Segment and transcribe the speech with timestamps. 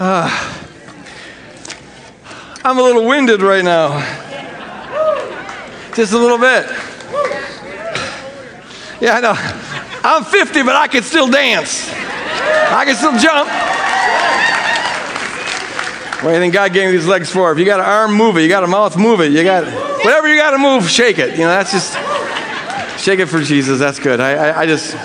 [0.00, 0.60] Ah.
[2.64, 4.00] I'm a little winded right now.
[5.94, 6.66] Just a little bit.
[9.00, 9.34] Yeah, I know.
[10.02, 11.88] I'm 50, but I can still dance.
[11.92, 13.48] I can still jump.
[16.24, 17.52] What do you think God gave me these legs for?
[17.52, 18.42] If you got an arm, move it.
[18.42, 19.30] You got a mouth, move it.
[19.30, 19.64] You got
[20.04, 21.32] whatever you got to move, shake it.
[21.32, 21.92] You know, that's just
[22.98, 23.78] shake it for Jesus.
[23.78, 24.20] That's good.
[24.20, 24.96] I, I, I just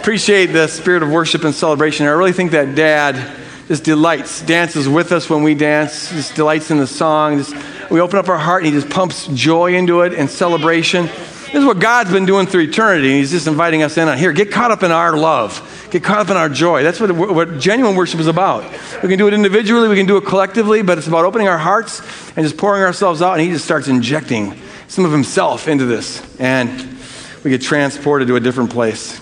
[0.00, 2.06] appreciate the spirit of worship and celebration.
[2.06, 3.36] I really think that Dad
[3.68, 7.36] just delights, dances with us when we dance, just delights in the song.
[7.36, 7.54] Just,
[7.90, 11.04] we open up our heart and he just pumps joy into it and celebration.
[11.04, 13.18] This is what God's been doing through eternity.
[13.18, 14.32] He's just inviting us in on here.
[14.32, 15.88] Get caught up in our love.
[15.90, 16.82] Get caught up in our joy.
[16.82, 18.64] That's what, what genuine worship is about.
[19.02, 21.58] We can do it individually, we can do it collectively, but it's about opening our
[21.58, 22.00] hearts
[22.36, 23.34] and just pouring ourselves out.
[23.34, 26.22] And he just starts injecting some of himself into this.
[26.40, 26.96] And
[27.44, 29.20] we get transported to a different place.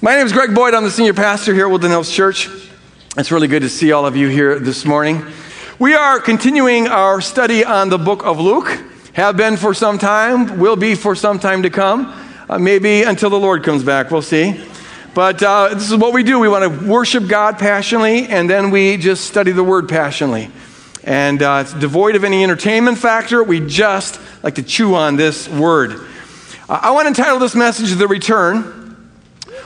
[0.00, 0.72] My name is Greg Boyd.
[0.72, 2.48] I'm the senior pastor here at Woodland Hills Church.
[3.18, 5.26] It's really good to see all of you here this morning.
[5.80, 8.80] We are continuing our study on the book of Luke.
[9.14, 12.14] Have been for some time, will be for some time to come,
[12.48, 14.12] uh, maybe until the Lord comes back.
[14.12, 14.64] We'll see.
[15.14, 16.38] But uh, this is what we do.
[16.38, 20.52] We want to worship God passionately, and then we just study the Word passionately.
[21.02, 23.42] And uh, it's devoid of any entertainment factor.
[23.42, 26.06] We just like to chew on this Word.
[26.68, 28.77] I want to title this message The Return.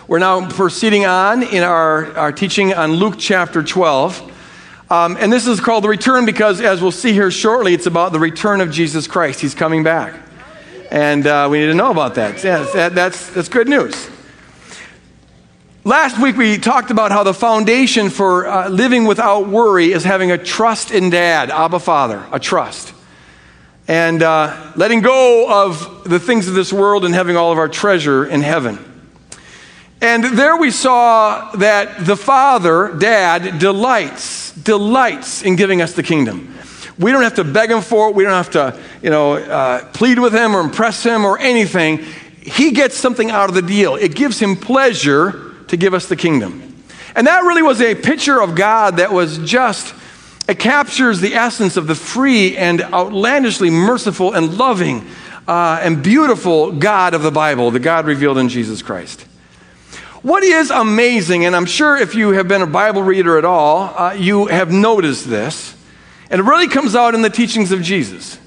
[0.08, 4.30] We're now proceeding on in our, our teaching on Luke chapter 12.
[4.90, 8.10] Um, and this is called the return because, as we'll see here shortly, it's about
[8.10, 9.40] the return of Jesus Christ.
[9.40, 10.20] He's coming back.
[10.90, 12.38] And uh, we need to know about that.
[12.38, 14.10] That that's, that's good news.
[15.84, 20.32] Last week, we talked about how the foundation for uh, living without worry is having
[20.32, 22.92] a trust in Dad, Abba Father, a trust.
[23.86, 27.68] And uh, letting go of the things of this world and having all of our
[27.68, 28.91] treasure in heaven.
[30.02, 36.56] And there we saw that the Father, Dad, delights, delights in giving us the kingdom.
[36.98, 38.16] We don't have to beg him for it.
[38.16, 41.98] We don't have to, you know, uh, plead with him or impress him or anything.
[42.40, 43.94] He gets something out of the deal.
[43.94, 46.82] It gives him pleasure to give us the kingdom.
[47.14, 49.94] And that really was a picture of God that was just,
[50.48, 55.06] it captures the essence of the free and outlandishly merciful and loving
[55.46, 59.26] uh, and beautiful God of the Bible, the God revealed in Jesus Christ.
[60.22, 63.92] What is amazing, and I'm sure if you have been a Bible reader at all,
[63.98, 65.74] uh, you have noticed this,
[66.30, 68.38] and it really comes out in the teachings of Jesus.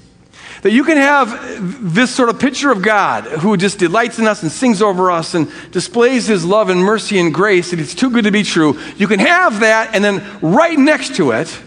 [0.62, 4.42] That you can have this sort of picture of God who just delights in us
[4.42, 8.08] and sings over us and displays his love and mercy and grace, and it's too
[8.08, 8.80] good to be true.
[8.96, 11.60] You can have that, and then right next to it,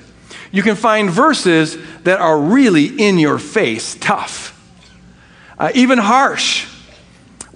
[0.51, 4.59] you can find verses that are really in your face, tough,
[5.59, 6.67] uh, even harsh,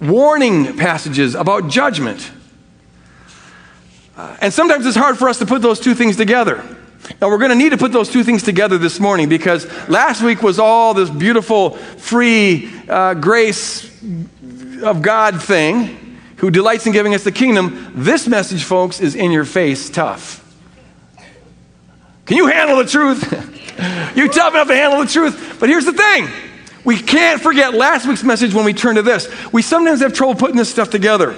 [0.00, 2.30] warning passages about judgment.
[4.16, 6.64] And sometimes it's hard for us to put those two things together.
[7.20, 10.22] Now, we're going to need to put those two things together this morning because last
[10.22, 13.84] week was all this beautiful, free uh, grace
[14.82, 17.92] of God thing who delights in giving us the kingdom.
[17.94, 20.40] This message, folks, is in your face tough.
[22.26, 23.22] Can you handle the truth?
[24.16, 25.58] you tough enough to handle the truth?
[25.60, 26.28] But here's the thing
[26.84, 29.28] we can't forget last week's message when we turn to this.
[29.52, 31.34] We sometimes have trouble putting this stuff together.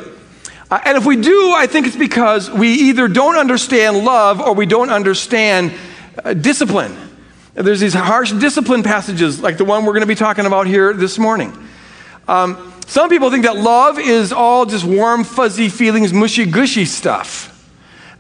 [0.71, 4.53] Uh, and if we do, I think it's because we either don't understand love or
[4.53, 5.73] we don't understand
[6.25, 6.97] uh, discipline.
[7.55, 10.93] There's these harsh discipline passages, like the one we're going to be talking about here
[10.93, 11.57] this morning.
[12.27, 17.53] Um, some people think that love is all just warm, fuzzy feelings, mushy gushy stuff.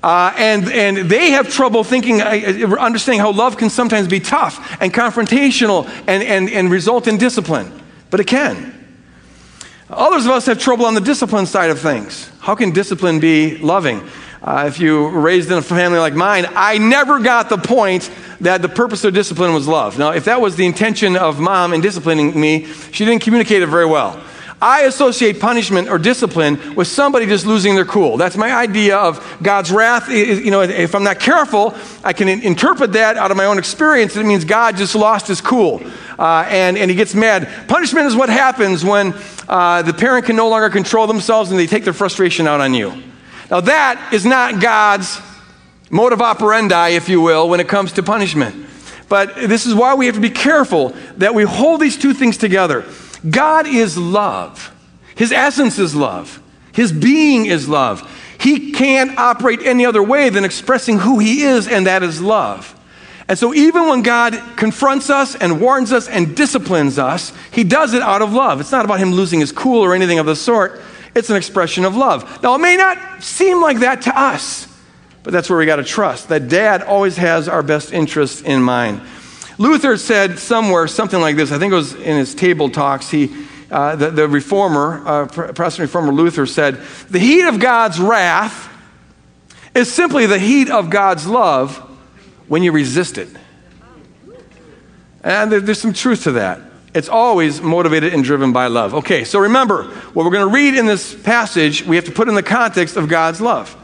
[0.02, 4.80] Uh, and, and they have trouble thinking, uh, understanding how love can sometimes be tough
[4.80, 7.72] and confrontational and, and, and result in discipline.
[8.10, 8.85] But it can.
[9.88, 12.28] Others of us have trouble on the discipline side of things.
[12.40, 14.02] How can discipline be loving?
[14.42, 18.10] Uh, if you were raised in a family like mine, I never got the point
[18.40, 19.96] that the purpose of discipline was love.
[19.96, 23.66] Now, if that was the intention of mom in disciplining me, she didn't communicate it
[23.66, 24.22] very well.
[24.60, 28.16] I associate punishment or discipline with somebody just losing their cool.
[28.16, 30.08] That's my idea of God's wrath.
[30.08, 34.16] You know, if I'm not careful, I can interpret that out of my own experience.
[34.16, 35.82] It means God just lost his cool
[36.18, 37.68] uh, and, and he gets mad.
[37.68, 39.14] Punishment is what happens when
[39.46, 42.72] uh, the parent can no longer control themselves and they take their frustration out on
[42.72, 43.02] you.
[43.50, 45.20] Now, that is not God's
[45.90, 48.66] modus operandi, if you will, when it comes to punishment.
[49.08, 52.36] But this is why we have to be careful that we hold these two things
[52.36, 52.84] together.
[53.28, 54.72] God is love.
[55.14, 56.42] His essence is love.
[56.72, 58.08] His being is love.
[58.38, 62.72] He can't operate any other way than expressing who He is, and that is love.
[63.28, 67.94] And so, even when God confronts us and warns us and disciplines us, He does
[67.94, 68.60] it out of love.
[68.60, 70.80] It's not about Him losing His cool or anything of the sort,
[71.14, 72.42] it's an expression of love.
[72.42, 74.68] Now, it may not seem like that to us,
[75.22, 78.62] but that's where we got to trust that dad always has our best interest in
[78.62, 79.00] mind.
[79.58, 81.52] Luther said somewhere something like this.
[81.52, 83.10] I think it was in his table talks.
[83.10, 86.76] He, uh, the, the, reformer, uh, Protestant reformer Luther said,
[87.10, 88.72] The heat of God's wrath
[89.74, 91.76] is simply the heat of God's love
[92.48, 93.28] when you resist it.
[95.24, 96.60] And there, there's some truth to that.
[96.94, 98.94] It's always motivated and driven by love.
[98.94, 102.28] Okay, so remember, what we're going to read in this passage, we have to put
[102.28, 103.76] in the context of God's love.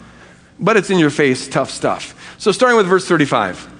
[0.58, 2.36] But it's in your face, tough stuff.
[2.38, 3.71] So, starting with verse 35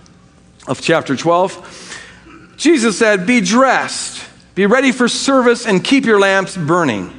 [0.67, 4.25] of chapter 12, Jesus said, Be dressed,
[4.55, 7.19] be ready for service, and keep your lamps burning.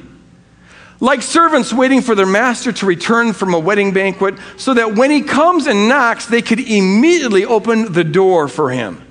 [1.00, 5.10] Like servants waiting for their master to return from a wedding banquet, so that when
[5.10, 9.04] he comes and knocks, they could immediately open the door for him.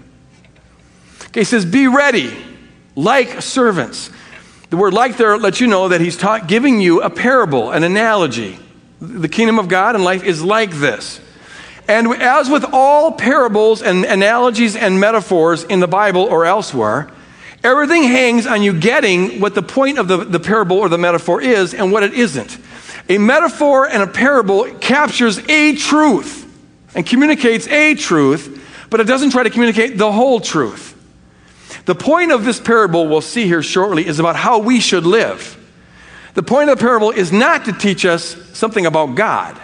[1.25, 2.36] Okay, he says, Be ready,
[2.95, 4.09] like servants.
[4.69, 7.83] The word like there lets you know that he's taught, giving you a parable, an
[7.83, 8.57] analogy.
[9.00, 11.19] The kingdom of God and life is like this.
[11.88, 17.09] And as with all parables and analogies and metaphors in the Bible or elsewhere,
[17.63, 21.41] everything hangs on you getting what the point of the, the parable or the metaphor
[21.41, 22.57] is and what it isn't.
[23.09, 26.50] A metaphor and a parable captures a truth
[26.95, 30.91] and communicates a truth, but it doesn't try to communicate the whole truth.
[31.86, 35.59] The point of this parable we'll see here shortly is about how we should live.
[36.33, 39.59] The point of the parable is not to teach us something about God.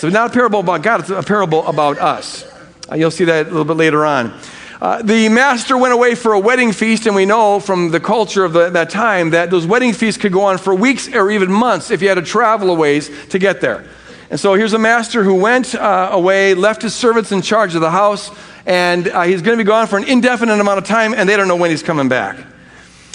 [0.00, 2.50] So it's not a parable about God, it's a parable about us.
[2.90, 4.32] Uh, you'll see that a little bit later on.
[4.80, 8.42] Uh, the master went away for a wedding feast, and we know from the culture
[8.42, 11.52] of the, that time that those wedding feasts could go on for weeks or even
[11.52, 13.84] months if you had to travel a ways to get there.
[14.30, 17.82] And so here's a master who went uh, away, left his servants in charge of
[17.82, 18.30] the house,
[18.64, 21.36] and uh, he's going to be gone for an indefinite amount of time, and they
[21.36, 22.38] don't know when he's coming back.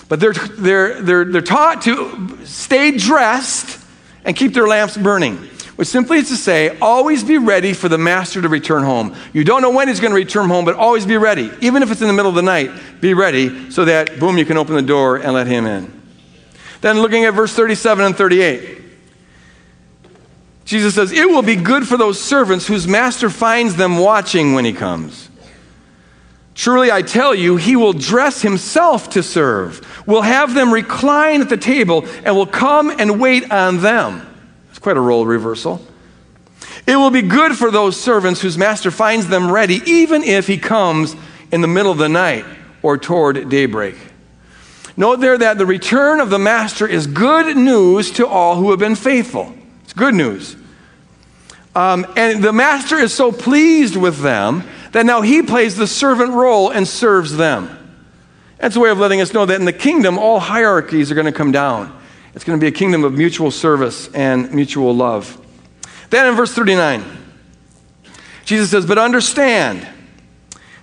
[0.07, 3.83] But they're, they're, they're, they're taught to stay dressed
[4.23, 7.97] and keep their lamps burning, which simply is to say, always be ready for the
[7.97, 9.15] master to return home.
[9.33, 11.51] You don't know when he's going to return home, but always be ready.
[11.61, 14.45] Even if it's in the middle of the night, be ready so that, boom, you
[14.45, 16.01] can open the door and let him in.
[16.81, 18.81] Then looking at verse 37 and 38.
[20.63, 24.65] Jesus says, It will be good for those servants whose master finds them watching when
[24.65, 25.29] he comes.
[26.55, 31.49] Truly, I tell you, he will dress himself to serve, will have them recline at
[31.49, 34.25] the table, and will come and wait on them.
[34.75, 35.81] It's quite a role reversal.
[36.85, 40.57] It will be good for those servants whose master finds them ready, even if he
[40.57, 41.15] comes
[41.49, 42.43] in the middle of the night
[42.81, 43.95] or toward daybreak.
[44.97, 48.79] Note there that the return of the master is good news to all who have
[48.79, 49.55] been faithful.
[49.85, 50.57] It's good news.
[51.73, 56.33] Um, and the master is so pleased with them that now he plays the servant
[56.33, 57.69] role and serves them.
[58.57, 61.27] That's a way of letting us know that in the kingdom, all hierarchies are going
[61.27, 61.97] to come down.
[62.35, 65.41] It's going to be a kingdom of mutual service and mutual love.
[66.09, 67.03] Then in verse 39,
[68.43, 69.87] Jesus says, But understand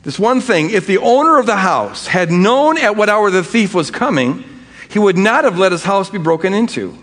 [0.02, 3.44] this one thing if the owner of the house had known at what hour the
[3.44, 4.44] thief was coming,
[4.88, 6.96] he would not have let his house be broken into.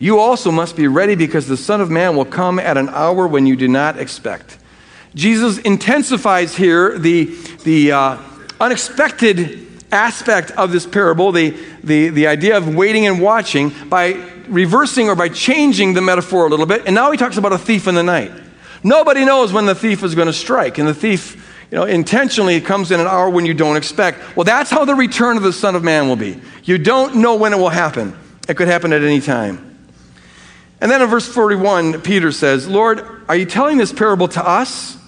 [0.00, 3.28] You also must be ready because the Son of Man will come at an hour
[3.28, 4.58] when you do not expect.
[5.14, 7.26] Jesus intensifies here the,
[7.62, 8.18] the uh,
[8.60, 11.50] unexpected aspect of this parable, the,
[11.84, 14.12] the, the idea of waiting and watching, by
[14.48, 16.82] reversing or by changing the metaphor a little bit.
[16.86, 18.32] And now he talks about a thief in the night.
[18.82, 21.36] Nobody knows when the thief is going to strike, and the thief
[21.70, 24.36] you know, intentionally comes in an hour when you don't expect.
[24.36, 26.40] Well, that's how the return of the Son of Man will be.
[26.64, 28.16] You don't know when it will happen.
[28.48, 29.68] It could happen at any time.
[30.80, 34.98] And then in verse 41, Peter says, Lord, are you telling this parable to us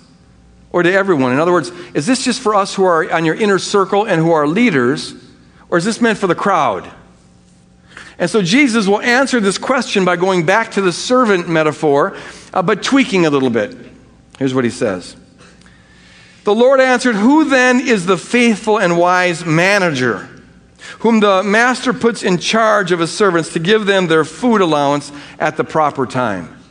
[0.75, 1.31] or to everyone?
[1.31, 4.21] In other words, is this just for us who are on your inner circle and
[4.21, 5.14] who are leaders,
[5.69, 6.90] or is this meant for the crowd?
[8.19, 12.16] And so Jesus will answer this question by going back to the servant metaphor,
[12.52, 13.76] uh, but tweaking a little bit.
[14.37, 15.14] Here's what he says
[16.43, 20.28] The Lord answered, Who then is the faithful and wise manager?
[20.99, 25.12] Whom the master puts in charge of his servants to give them their food allowance
[25.38, 26.63] at the proper time.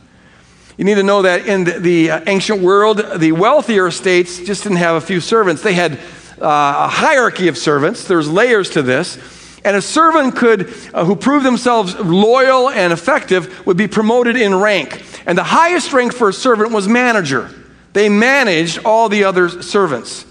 [0.76, 4.78] You need to know that in the uh, ancient world, the wealthier estates just didn't
[4.78, 5.62] have a few servants.
[5.62, 8.08] They had uh, a hierarchy of servants.
[8.08, 9.18] There's layers to this.
[9.64, 14.54] And a servant could, uh, who proved themselves loyal and effective, would be promoted in
[14.54, 15.04] rank.
[15.26, 17.50] And the highest rank for a servant was manager.
[17.92, 20.26] They managed all the other servants.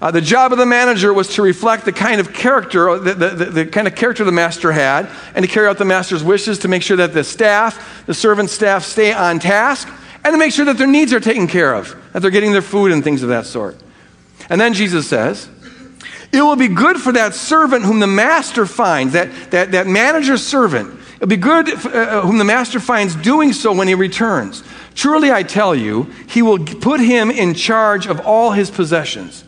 [0.00, 3.28] Uh, the job of the manager was to reflect the kind of character, the, the,
[3.28, 6.58] the, the, kind of character the master had, and to carry out the master's wishes
[6.58, 9.88] to make sure that the staff, the servant staff, stay on task,
[10.24, 12.62] and to make sure that their needs are taken care of, that they're getting their
[12.62, 13.76] food and things of that sort.
[14.48, 15.48] And then Jesus says,
[16.32, 20.44] It will be good for that servant whom the master finds, that, that, that manager's
[20.44, 21.00] servant.
[21.16, 24.64] It'll be good uh, uh, whom the master finds doing so when he returns.
[24.94, 29.44] Truly I tell you, he will put him in charge of all his possessions.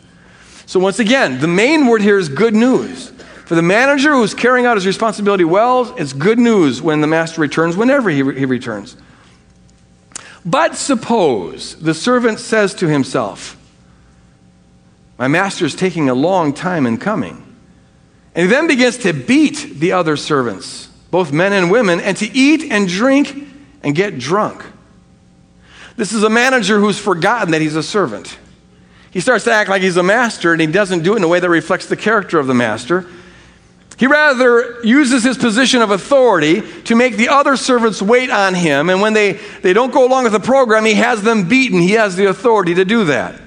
[0.67, 3.09] So, once again, the main word here is good news.
[3.45, 7.39] For the manager who's carrying out his responsibility well, it's good news when the master
[7.39, 8.97] returns, whenever he, re- he returns.
[10.45, 13.57] But suppose the servant says to himself,
[15.17, 17.43] My master is taking a long time in coming.
[18.35, 22.27] And he then begins to beat the other servants, both men and women, and to
[22.35, 23.47] eat and drink
[23.83, 24.65] and get drunk.
[25.95, 28.37] This is a manager who's forgotten that he's a servant.
[29.11, 31.27] He starts to act like he's a master, and he doesn't do it in a
[31.27, 33.05] way that reflects the character of the master.
[33.97, 38.89] He rather uses his position of authority to make the other servants wait on him,
[38.89, 39.33] and when they,
[39.63, 41.81] they don't go along with the program, he has them beaten.
[41.81, 43.41] He has the authority to do that.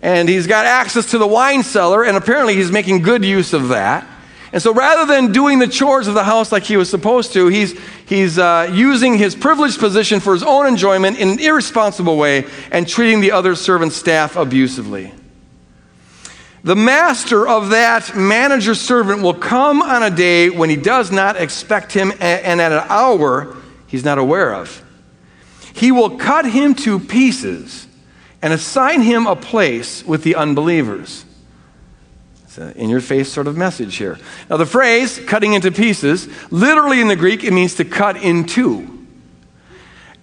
[0.00, 3.68] And he's got access to the wine cellar, and apparently he's making good use of
[3.68, 4.06] that.
[4.52, 7.46] And so rather than doing the chores of the house like he was supposed to,
[7.46, 12.46] he's, he's uh, using his privileged position for his own enjoyment in an irresponsible way
[12.72, 15.12] and treating the other servant staff abusively.
[16.64, 21.36] The master of that manager servant will come on a day when he does not
[21.36, 24.82] expect him and at an hour he's not aware of.
[25.72, 27.86] He will cut him to pieces
[28.42, 31.24] and assign him a place with the unbelievers.
[32.50, 34.18] It's an in your face sort of message here.
[34.48, 38.44] Now, the phrase cutting into pieces, literally in the Greek, it means to cut in
[38.44, 39.06] two.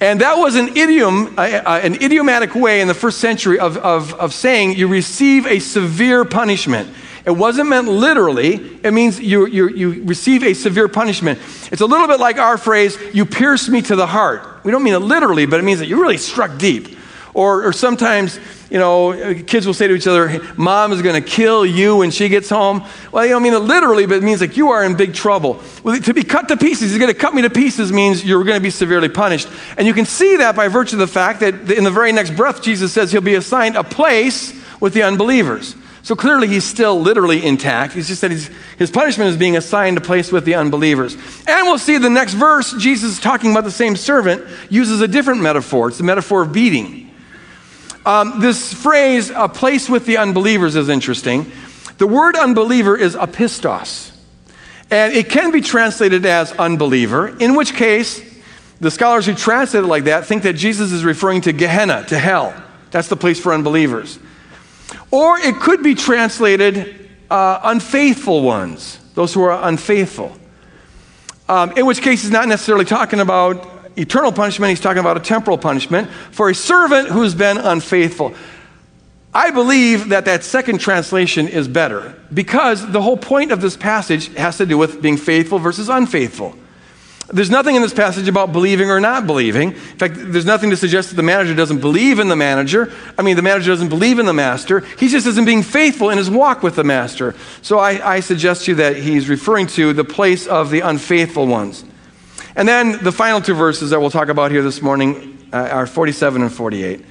[0.02, 4.34] And that was an idiom, an idiomatic way in the first century of, of, of
[4.34, 6.90] saying you receive a severe punishment.
[7.26, 11.40] It wasn't meant literally, it means you, you, you receive a severe punishment.
[11.72, 14.66] It's a little bit like our phrase, you pierce me to the heart.
[14.66, 16.97] We don't mean it literally, but it means that you really struck deep.
[17.38, 18.40] Or, or sometimes,
[18.72, 22.10] you know, kids will say to each other, Mom is going to kill you when
[22.10, 22.84] she gets home.
[23.12, 25.62] Well, you don't mean it literally, but it means like you are in big trouble.
[25.84, 28.44] Well, to be cut to pieces, he's going to cut me to pieces means you're
[28.44, 29.48] going to be severely punished.
[29.78, 32.36] And you can see that by virtue of the fact that in the very next
[32.36, 35.76] breath, Jesus says he'll be assigned a place with the unbelievers.
[36.02, 37.94] So clearly, he's still literally intact.
[37.94, 41.14] He's just that his punishment is being assigned a place with the unbelievers.
[41.46, 45.42] And we'll see the next verse, Jesus talking about the same servant, uses a different
[45.42, 45.90] metaphor.
[45.90, 47.07] It's the metaphor of beating.
[48.08, 51.52] Um, this phrase, a place with the unbelievers, is interesting.
[51.98, 54.12] The word unbeliever is apistos,
[54.90, 58.24] and it can be translated as unbeliever, in which case,
[58.80, 62.18] the scholars who translate it like that think that Jesus is referring to Gehenna, to
[62.18, 62.54] hell.
[62.92, 64.20] That's the place for unbelievers.
[65.12, 70.32] Or it could be translated uh, unfaithful ones, those who are unfaithful.
[71.50, 75.22] Um, in which case, he's not necessarily talking about eternal punishment, he's talking about a
[75.22, 78.34] temporal punishment for a servant who's been unfaithful.
[79.34, 84.34] I believe that that second translation is better because the whole point of this passage
[84.36, 86.56] has to do with being faithful versus unfaithful.
[87.30, 89.74] There's nothing in this passage about believing or not believing.
[89.74, 92.94] In fact, there's nothing to suggest that the manager doesn't believe in the manager.
[93.18, 94.80] I mean, the manager doesn't believe in the master.
[94.98, 97.36] He just isn't being faithful in his walk with the master.
[97.62, 101.48] So I, I suggest to you that he's referring to the place of the unfaithful
[101.48, 101.84] ones.
[102.58, 105.86] And then the final two verses that we'll talk about here this morning uh, are
[105.86, 107.06] 47 and 48.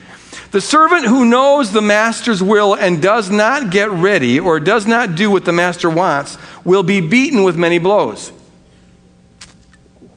[0.50, 5.14] The servant who knows the master's will and does not get ready or does not
[5.14, 8.32] do what the master wants will be beaten with many blows.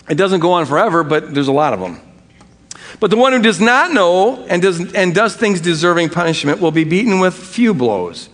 [0.09, 2.01] It doesn't go on forever, but there's a lot of them.
[3.00, 6.71] But the one who does not know and does, and does things deserving punishment will
[6.71, 8.29] be beaten with few blows.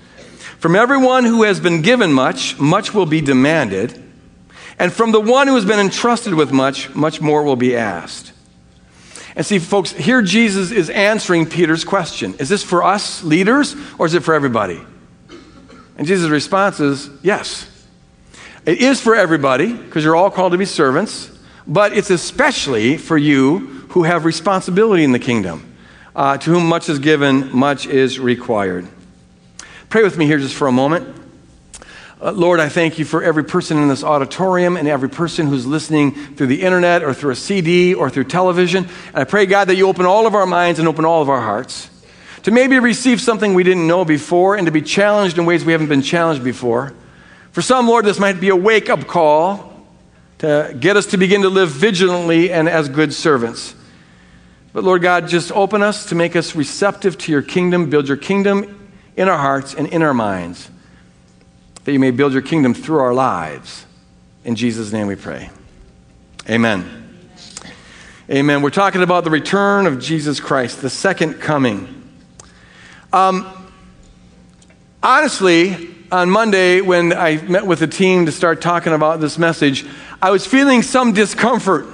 [0.60, 4.02] From everyone who has been given much, much will be demanded.
[4.78, 8.34] And from the one who has been entrusted with much, much more will be asked.
[9.36, 14.06] And see, folks, here Jesus is answering Peter's question Is this for us leaders or
[14.06, 14.82] is it for everybody?
[15.98, 17.70] And Jesus' response is yes.
[18.66, 21.32] It is for everybody because you're all called to be servants,
[21.68, 25.72] but it's especially for you who have responsibility in the kingdom.
[26.16, 28.88] Uh, to whom much is given, much is required.
[29.90, 31.25] Pray with me here just for a moment.
[32.22, 35.66] Uh, Lord, I thank you for every person in this auditorium and every person who's
[35.66, 38.86] listening through the internet or through a CD or through television.
[39.08, 41.30] And I pray, God, that you open all of our minds and open all of
[41.30, 41.90] our hearts
[42.44, 45.74] to maybe receive something we didn't know before and to be challenged in ways we
[45.74, 46.94] haven't been challenged before.
[47.52, 49.86] For some, Lord, this might be a wake up call
[50.38, 53.76] to get us to begin to live vigilantly and as good servants.
[54.72, 58.18] But Lord God, just open us to make us receptive to your kingdom, build your
[58.18, 60.70] kingdom in our hearts and in our minds
[61.86, 63.86] that you may build your kingdom through our lives.
[64.44, 65.50] In Jesus' name we pray.
[66.50, 67.04] Amen.
[68.30, 68.64] Amen.
[68.64, 72.04] We're talking about the return of Jesus Christ, the second coming.
[73.14, 73.72] Um,
[75.02, 79.86] honestly, on Monday, when I met with the team to start talking about this message,
[80.22, 81.88] I was feeling some discomfort.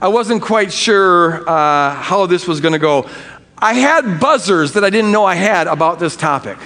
[0.00, 3.10] I wasn't quite sure uh, how this was going to go.
[3.58, 6.58] I had buzzers that I didn't know I had about this topic.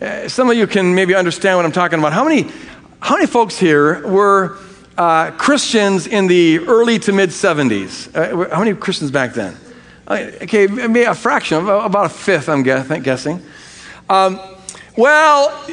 [0.00, 2.14] Uh, some of you can maybe understand what I'm talking about.
[2.14, 2.50] How many,
[3.00, 4.56] how many folks here were
[4.96, 8.14] uh, Christians in the early to mid 70s?
[8.16, 9.54] Uh, how many Christians back then?
[10.08, 13.42] Uh, okay, maybe a fraction, about a fifth, I'm guessing.
[14.08, 14.40] Um,
[14.96, 15.66] well,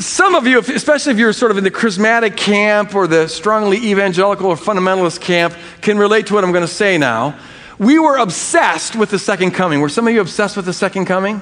[0.00, 3.78] some of you, especially if you're sort of in the charismatic camp or the strongly
[3.78, 7.38] evangelical or fundamentalist camp, can relate to what I'm going to say now.
[7.78, 9.80] We were obsessed with the second coming.
[9.80, 11.40] Were some of you obsessed with the second coming?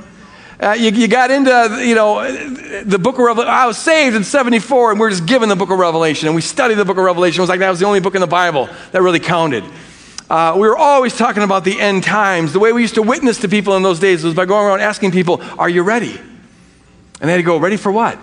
[0.60, 3.52] Uh, you, you, got into, you know, the book of Revelation.
[3.52, 6.34] I was saved in 74, and we are just given the book of Revelation, and
[6.34, 7.38] we studied the book of Revelation.
[7.38, 9.62] It was like that was the only book in the Bible that really counted.
[10.28, 12.52] Uh, we were always talking about the end times.
[12.52, 14.80] The way we used to witness to people in those days was by going around
[14.80, 16.20] asking people, Are you ready?
[17.20, 18.18] And they'd go, Ready for what?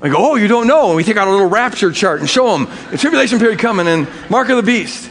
[0.00, 0.86] We go, Oh, you don't know.
[0.88, 3.88] And we take out a little rapture chart and show them the tribulation period coming
[3.88, 5.10] and mark of the beast.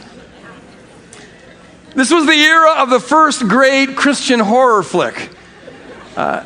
[1.94, 5.30] This was the era of the first great Christian horror flick.
[6.16, 6.44] Uh,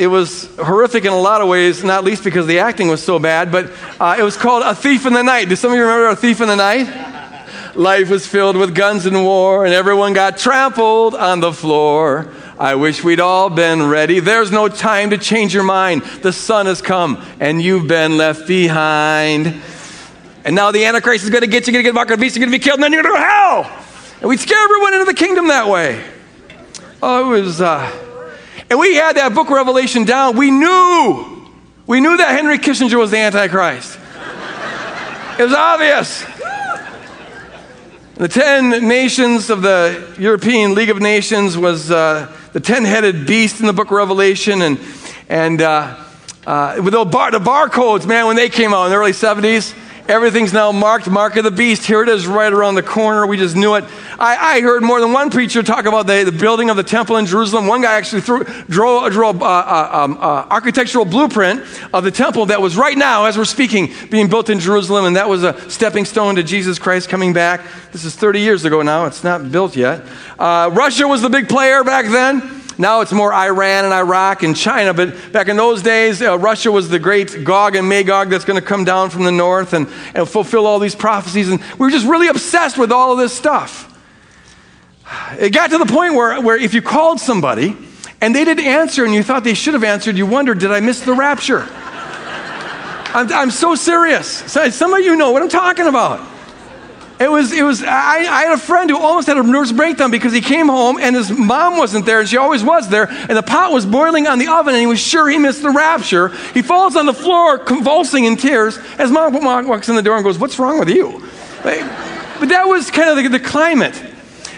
[0.00, 3.18] it was horrific in a lot of ways, not least because the acting was so
[3.18, 5.50] bad, but uh, it was called A Thief in the Night.
[5.50, 7.76] Do some of you remember A Thief in the Night?
[7.76, 12.32] Life was filled with guns and war, and everyone got trampled on the floor.
[12.58, 14.20] I wish we'd all been ready.
[14.20, 16.00] There's no time to change your mind.
[16.22, 19.60] The Son has come and you've been left behind.
[20.46, 22.24] And now the Antichrist is going to get you, going to get mark of the
[22.24, 23.84] beast, you're going to be killed, and then you're going to go to hell.
[24.20, 26.02] And we'd scare everyone into the kingdom that way.
[27.02, 28.09] Oh, it was, uh,
[28.70, 30.36] and we had that book Revelation down.
[30.36, 31.48] We knew,
[31.88, 33.98] we knew that Henry Kissinger was the Antichrist.
[35.40, 36.24] it was obvious.
[38.14, 43.58] The 10 nations of the European League of Nations was uh, the 10 headed beast
[43.58, 44.62] in the book of Revelation.
[44.62, 44.78] And,
[45.28, 45.96] and uh,
[46.46, 49.74] uh, with the, bar, the barcodes, man, when they came out in the early 70s,
[50.10, 51.86] Everything's now marked, mark of the beast.
[51.86, 53.24] Here it is right around the corner.
[53.28, 53.84] We just knew it.
[54.18, 57.16] I, I heard more than one preacher talk about the, the, building of the temple
[57.16, 57.68] in Jerusalem.
[57.68, 61.64] One guy actually threw, drew, drew a uh, uh, um, uh, architectural blueprint
[61.94, 65.14] of the temple that was right now, as we're speaking, being built in Jerusalem, and
[65.14, 67.64] that was a stepping stone to Jesus Christ coming back.
[67.92, 69.06] This is 30 years ago now.
[69.06, 70.04] It's not built yet.
[70.36, 72.59] Uh, Russia was the big player back then.
[72.80, 76.72] Now it's more Iran and Iraq and China, but back in those days, uh, Russia
[76.72, 79.86] was the great Gog and Magog that's going to come down from the north and,
[80.14, 81.50] and fulfill all these prophecies.
[81.50, 83.86] And we were just really obsessed with all of this stuff.
[85.38, 87.76] It got to the point where, where if you called somebody
[88.22, 90.80] and they didn't answer and you thought they should have answered, you wondered, did I
[90.80, 91.68] miss the rapture?
[93.12, 94.26] I'm, I'm so serious.
[94.26, 96.26] Some of you know what I'm talking about.
[97.20, 100.10] It was, it was, I, I had a friend who almost had a nervous breakdown
[100.10, 103.36] because he came home and his mom wasn't there and she always was there and
[103.36, 106.28] the pot was boiling on the oven and he was sure he missed the rapture.
[106.54, 109.34] He falls on the floor convulsing in tears as mom
[109.68, 111.22] walks in the door and goes, What's wrong with you?
[111.62, 114.02] But that was kind of the, the climate.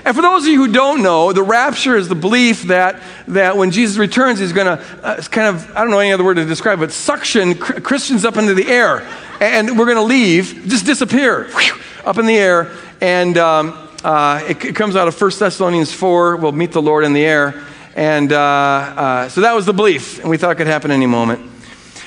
[0.05, 3.57] And for those of you who don't know, the rapture is the belief that, that
[3.57, 6.35] when Jesus returns, he's going to uh, kind of, I don't know any other word
[6.35, 9.07] to describe it, suction Christians up into the air.
[9.41, 11.49] And we're going to leave, just disappear.
[11.49, 15.93] Whew up in the air, and um, uh, it, it, comes out of 1 Thessalonians
[15.93, 16.37] 4.
[16.37, 17.65] We'll meet the Lord in the air.
[17.95, 21.07] And uh, uh, so that was the belief, and we thought it could happen any
[21.07, 21.41] moment.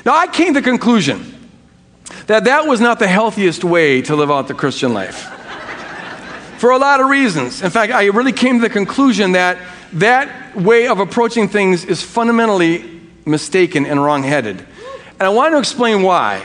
[0.05, 1.33] Now, I came to the conclusion
[2.27, 5.31] that that was not the healthiest way to live out the Christian life.
[6.57, 7.61] For a lot of reasons.
[7.61, 9.59] In fact, I really came to the conclusion that
[9.93, 14.59] that way of approaching things is fundamentally mistaken and wrong-headed.
[14.59, 16.43] And I want to explain why.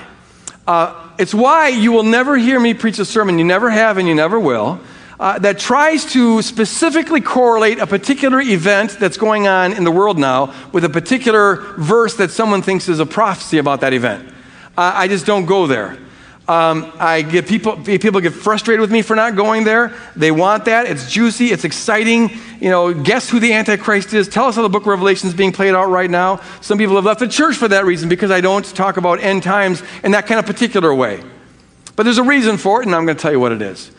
[0.67, 4.09] Uh, it's why you will never hear me preach a sermon, you never have and
[4.09, 4.81] you never will,
[5.21, 10.19] uh, that tries to specifically correlate a particular event that's going on in the world
[10.19, 14.27] now with a particular verse that someone thinks is a prophecy about that event.
[14.79, 15.99] Uh, I just don't go there.
[16.51, 19.95] Um, I get people, people get frustrated with me for not going there.
[20.17, 20.87] They want that.
[20.87, 21.53] It's juicy.
[21.53, 22.29] It's exciting.
[22.61, 24.27] You know, guess who the Antichrist is?
[24.27, 26.41] Tell us how the book of Revelation is being played out right now.
[26.61, 29.45] Some people have left the church for that reason because I don't talk about end
[29.45, 31.23] times in that kind of particular way.
[31.95, 33.93] But there's a reason for it, and I'm going to tell you what it is.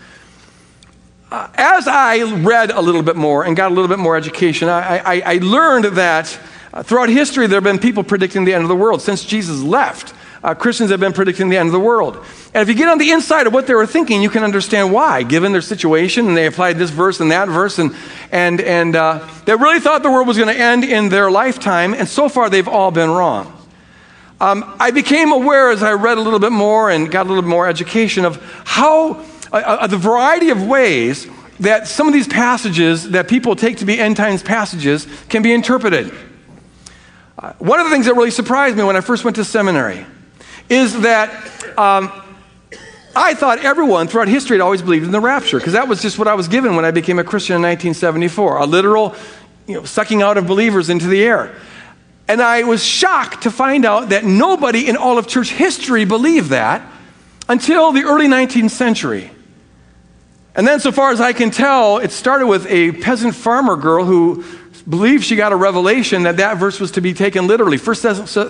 [1.31, 4.67] Uh, as I read a little bit more and got a little bit more education,
[4.67, 6.37] I, I, I learned that
[6.73, 9.61] uh, throughout history there have been people predicting the end of the world since Jesus
[9.61, 12.17] left uh, Christians have been predicting the end of the world.
[12.54, 14.91] And if you get on the inside of what they were thinking, you can understand
[14.91, 16.27] why, given their situation.
[16.27, 17.95] And they applied this verse and that verse, and,
[18.32, 21.93] and, and uh, they really thought the world was going to end in their lifetime.
[21.93, 23.56] And so far, they've all been wrong.
[24.39, 27.47] Um, I became aware as I read a little bit more and got a little
[27.47, 29.23] more education of how
[29.54, 31.27] uh, uh the variety of ways
[31.60, 35.54] that some of these passages that people take to be end times passages can be
[35.54, 36.12] interpreted.
[37.38, 40.08] Uh, one of the things that really surprised me when I first went to seminary
[40.71, 41.29] is that
[41.77, 42.10] um,
[43.13, 46.17] I thought everyone throughout history had always believed in the rapture because that was just
[46.17, 49.13] what I was given when I became a Christian in 1974 a literal
[49.67, 51.53] you know, sucking out of believers into the air.
[52.29, 56.51] And I was shocked to find out that nobody in all of church history believed
[56.51, 56.89] that
[57.49, 59.29] until the early 19th century.
[60.55, 64.05] And then, so far as I can tell, it started with a peasant farmer girl
[64.05, 64.45] who
[64.91, 67.77] believed she got a revelation that that verse was to be taken literally.
[67.77, 67.95] 1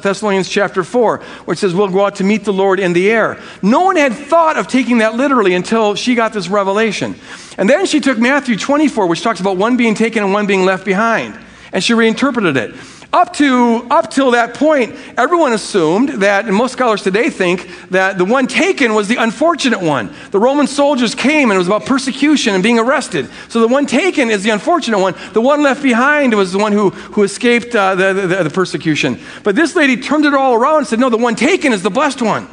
[0.02, 3.40] Thessalonians chapter 4, which says, We'll go out to meet the Lord in the air.
[3.62, 7.16] No one had thought of taking that literally until she got this revelation.
[7.58, 10.66] And then she took Matthew 24, which talks about one being taken and one being
[10.66, 11.40] left behind,
[11.72, 12.76] and she reinterpreted it.
[13.14, 18.18] Up to up till that point, everyone assumed that, and most scholars today think that
[18.18, 20.16] the one taken was the unfortunate one.
[20.32, 23.30] The Roman soldiers came and it was about persecution and being arrested.
[23.50, 25.14] So the one taken is the unfortunate one.
[25.34, 29.20] The one left behind was the one who, who escaped uh, the, the, the persecution.
[29.44, 31.90] But this lady turned it all around and said, no, the one taken is the
[31.90, 32.48] blessed one.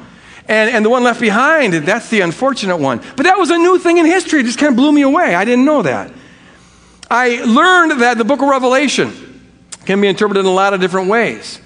[0.49, 3.01] And, and the one left behind, that's the unfortunate one.
[3.15, 4.41] But that was a new thing in history.
[4.41, 5.37] It just kind of blew me away.
[5.37, 6.11] I didn't know that.
[7.09, 9.28] I learned that the book of Revelation,
[9.89, 11.63] can be interpreted in a lot of different ways.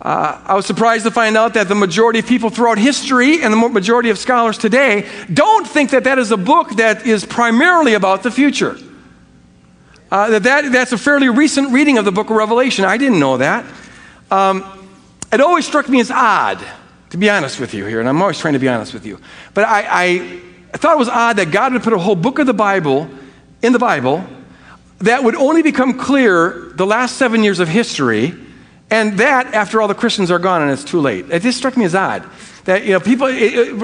[0.00, 3.52] Uh, I was surprised to find out that the majority of people throughout history and
[3.52, 7.92] the majority of scholars today don't think that that is a book that is primarily
[7.92, 8.78] about the future.
[10.10, 12.86] Uh, that, that that's a fairly recent reading of the book of Revelation.
[12.86, 13.66] I didn't know that.
[14.30, 14.64] Um,
[15.30, 16.64] it always struck me as odd,
[17.10, 19.20] to be honest with you here, and I'm always trying to be honest with you.
[19.52, 20.40] But I, I,
[20.72, 23.10] I thought it was odd that God would put a whole book of the Bible
[23.60, 24.24] in the Bible
[24.98, 28.34] that would only become clear the last seven years of history,
[28.90, 31.30] and that after all the Christians are gone and it's too late.
[31.30, 32.24] It just struck me as odd.
[32.64, 33.78] That, you know, people, it, it,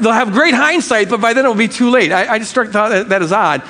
[0.00, 2.12] they'll have great hindsight, but by then it'll be too late.
[2.12, 3.62] I, I just struck, thought that, that is odd.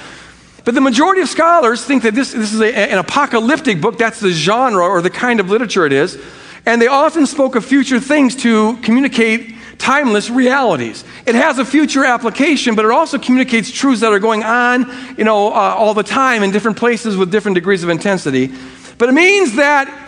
[0.65, 3.99] But the majority of scholars think that this, this is a, an apocalyptic book.
[3.99, 6.19] That's the genre or the kind of literature it is.
[6.65, 11.05] And they often spoke of future things to communicate timeless realities.
[11.27, 15.25] It has a future application, but it also communicates truths that are going on, you
[15.25, 18.53] know, uh, all the time in different places with different degrees of intensity.
[18.99, 20.05] But it means that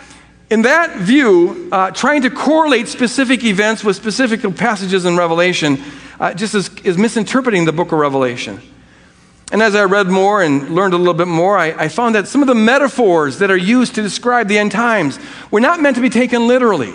[0.49, 5.77] in that view, uh, trying to correlate specific events with specific passages in Revelation
[6.19, 8.61] uh, just is, is, misinterpreting the book of Revelation.
[9.51, 12.27] And as I read more and learned a little bit more, I, I found that
[12.27, 15.19] some of the metaphors that are used to describe the end times
[15.51, 16.93] were not meant to be taken literally.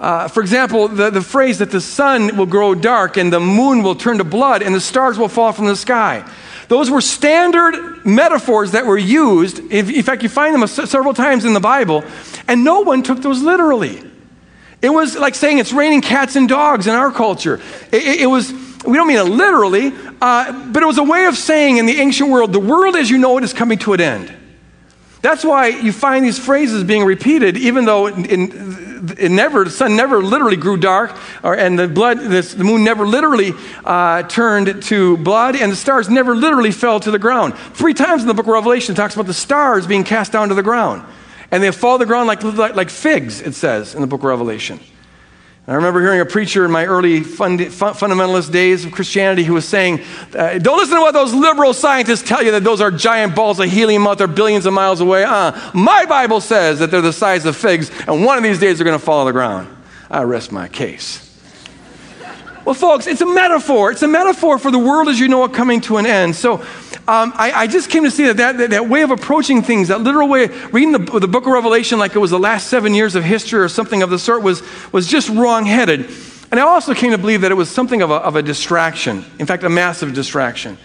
[0.00, 3.82] Uh, for example, the, the phrase that the sun will grow dark and the moon
[3.82, 6.26] will turn to blood and the stars will fall from the sky.
[6.68, 9.58] Those were standard metaphors that were used.
[9.58, 12.02] In fact, you find them several times in the Bible,
[12.48, 14.02] and no one took those literally.
[14.80, 17.60] It was like saying it's raining cats and dogs in our culture.
[17.92, 18.52] It, it, it was,
[18.86, 22.00] we don't mean it literally, uh, but it was a way of saying in the
[22.00, 24.39] ancient world, the world as you know it is coming to an end.
[25.22, 29.70] That's why you find these phrases being repeated, even though in, in, it never, the
[29.70, 33.52] sun never literally grew dark, or, and the blood, this, the moon never literally
[33.84, 37.54] uh, turned to blood, and the stars never literally fell to the ground.
[37.74, 40.48] Three times in the book of Revelation, it talks about the stars being cast down
[40.48, 41.04] to the ground,
[41.50, 43.40] and they fall to the ground like, like, like figs.
[43.40, 44.80] It says in the book of Revelation.
[45.70, 49.68] I remember hearing a preacher in my early fund, fundamentalist days of Christianity who was
[49.68, 50.00] saying,
[50.34, 53.60] uh, Don't listen to what those liberal scientists tell you that those are giant balls
[53.60, 55.22] of helium out there billions of miles away.
[55.22, 58.78] Uh, my Bible says that they're the size of figs, and one of these days
[58.78, 59.68] they're going to fall on the ground.
[60.10, 61.28] I rest my case.
[62.64, 63.92] Well, folks, it's a metaphor.
[63.92, 66.34] It's a metaphor for the world as you know it coming to an end.
[66.34, 66.66] So
[67.10, 69.88] um, I, I, just came to see that, that that, that way of approaching things,
[69.88, 72.94] that literal way, reading the, the book of Revelation like it was the last seven
[72.94, 76.08] years of history or something of the sort, was, was just wrong headed.
[76.52, 79.24] And I also came to believe that it was something of a, of a distraction,
[79.40, 80.78] in fact, a massive distraction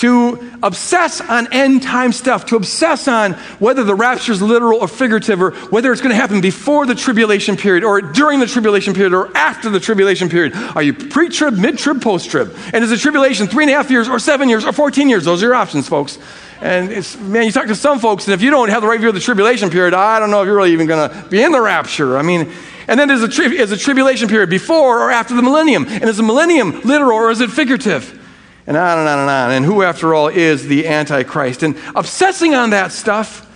[0.00, 4.88] to obsess on end time stuff, to obsess on whether the rapture is literal or
[4.88, 8.94] figurative, or whether it's going to happen before the tribulation period, or during the tribulation
[8.94, 10.54] period, or after the tribulation period.
[10.74, 12.56] Are you pre trib, mid trib, post trib?
[12.72, 15.24] And is the tribulation three and a half years, or seven years, or 14 years?
[15.24, 16.18] Those are your options, folks.
[16.62, 18.98] And it's, man, you talk to some folks, and if you don't have the right
[18.98, 21.42] view of the tribulation period, I don't know if you're really even going to be
[21.42, 22.18] in the rapture.
[22.18, 22.52] I mean,
[22.88, 25.86] and then is a, tri- tribulation period before or after the millennium?
[25.86, 28.19] And is the millennium literal or is it figurative?
[28.66, 29.50] And on and on and on.
[29.52, 31.62] And who, after all, is the Antichrist?
[31.62, 33.46] And obsessing on that stuff,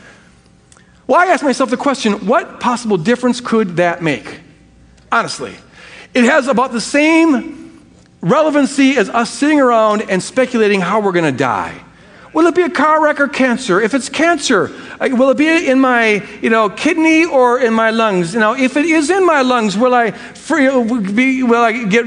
[1.07, 4.41] well, I ask myself the question what possible difference could that make?
[5.13, 5.55] Honestly,
[6.15, 7.83] it has about the same
[8.21, 11.84] relevancy as us sitting around and speculating how we're going to die.
[12.35, 13.81] Will it be a car wreck or cancer?
[13.81, 17.91] If it's cancer, uh, will it be in my you know, kidney or in my
[17.91, 18.35] lungs?
[18.35, 20.67] Now, if it is in my lungs, will I, free,
[21.13, 22.07] be, will I get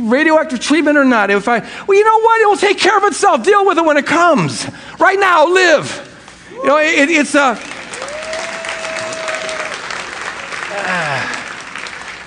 [0.00, 1.30] radioactive treatment or not?
[1.30, 2.40] If I, well, you know what?
[2.40, 3.44] It will take care of itself.
[3.44, 4.66] Deal with it when it comes.
[4.98, 6.08] Right now, live.
[6.50, 7.40] You know, it, it's a.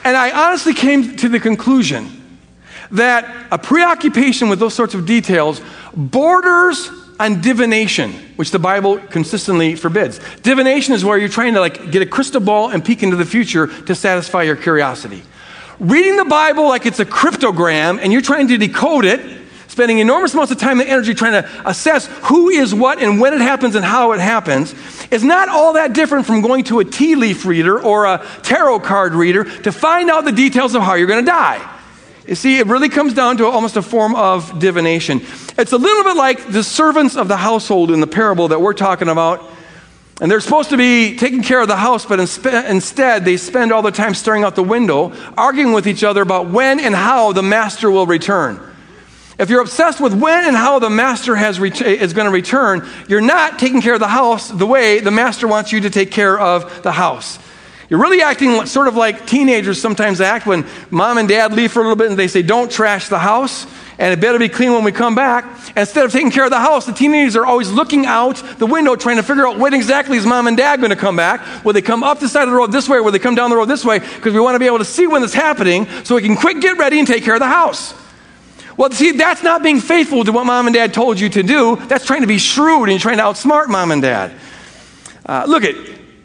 [0.05, 2.09] and I honestly came to the conclusion
[2.91, 5.59] that a preoccupation with those sorts of details
[5.93, 6.89] borders
[7.19, 10.19] on divination, which the Bible consistently forbids.
[10.41, 13.25] Divination is where you're trying to like get a crystal ball and peek into the
[13.25, 15.23] future to satisfy your curiosity.
[15.80, 20.34] Reading the Bible like it's a cryptogram and you're trying to decode it, spending enormous
[20.34, 23.75] amounts of time and energy trying to assess who is what and when it happens
[23.75, 24.73] and how it happens,
[25.12, 28.80] is not all that different from going to a tea leaf reader or a tarot
[28.80, 31.74] card reader to find out the details of how you're going to die.
[32.27, 35.21] You see, it really comes down to almost a form of divination.
[35.57, 38.73] It's a little bit like the servants of the household in the parable that we're
[38.73, 39.47] talking about.
[40.21, 43.81] And they're supposed to be taking care of the house, but instead they spend all
[43.81, 47.43] the time staring out the window, arguing with each other about when and how the
[47.43, 48.59] master will return.
[49.38, 53.19] If you're obsessed with when and how the master has is going to return, you're
[53.19, 56.39] not taking care of the house the way the master wants you to take care
[56.39, 57.38] of the house.
[57.89, 61.79] You're really acting sort of like teenagers sometimes act when mom and dad leave for
[61.79, 63.67] a little bit and they say, Don't trash the house
[63.99, 65.45] and it better be clean when we come back.
[65.77, 68.95] Instead of taking care of the house, the teenagers are always looking out the window
[68.95, 71.63] trying to figure out when exactly is mom and dad going to come back.
[71.63, 73.51] Will they come up the side of the road this way will they come down
[73.51, 73.99] the road this way?
[73.99, 76.61] Because we want to be able to see when it's happening so we can quick
[76.61, 77.93] get ready and take care of the house.
[78.77, 81.75] Well, see, that's not being faithful to what mom and dad told you to do.
[81.87, 84.33] That's trying to be shrewd and you're trying to outsmart mom and dad.
[85.25, 85.75] Uh, look at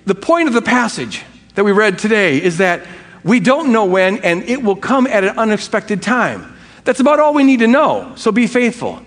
[0.06, 1.22] the point of the passage
[1.60, 2.86] that we read today is that
[3.22, 6.56] we don't know when and it will come at an unexpected time.
[6.84, 8.14] That's about all we need to know.
[8.16, 9.02] So be faithful.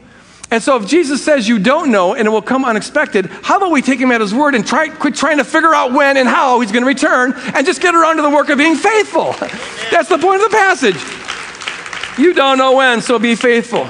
[0.52, 3.72] And so if Jesus says you don't know and it will come unexpected, how about
[3.72, 6.30] we take him at his word and try, quit trying to figure out when and
[6.30, 9.32] how he's going to return and just get around to the work of being faithful?
[9.90, 12.20] That's the point of the passage.
[12.20, 13.88] You don't know when, so be faithful.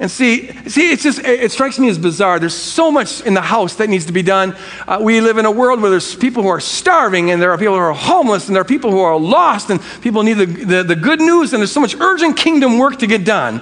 [0.00, 2.38] And see, see, it's just, it strikes me as bizarre.
[2.38, 4.56] There's so much in the house that needs to be done.
[4.86, 7.58] Uh, we live in a world where there's people who are starving, and there are
[7.58, 10.46] people who are homeless, and there are people who are lost, and people need the,
[10.46, 13.60] the, the good news, and there's so much urgent kingdom work to get done.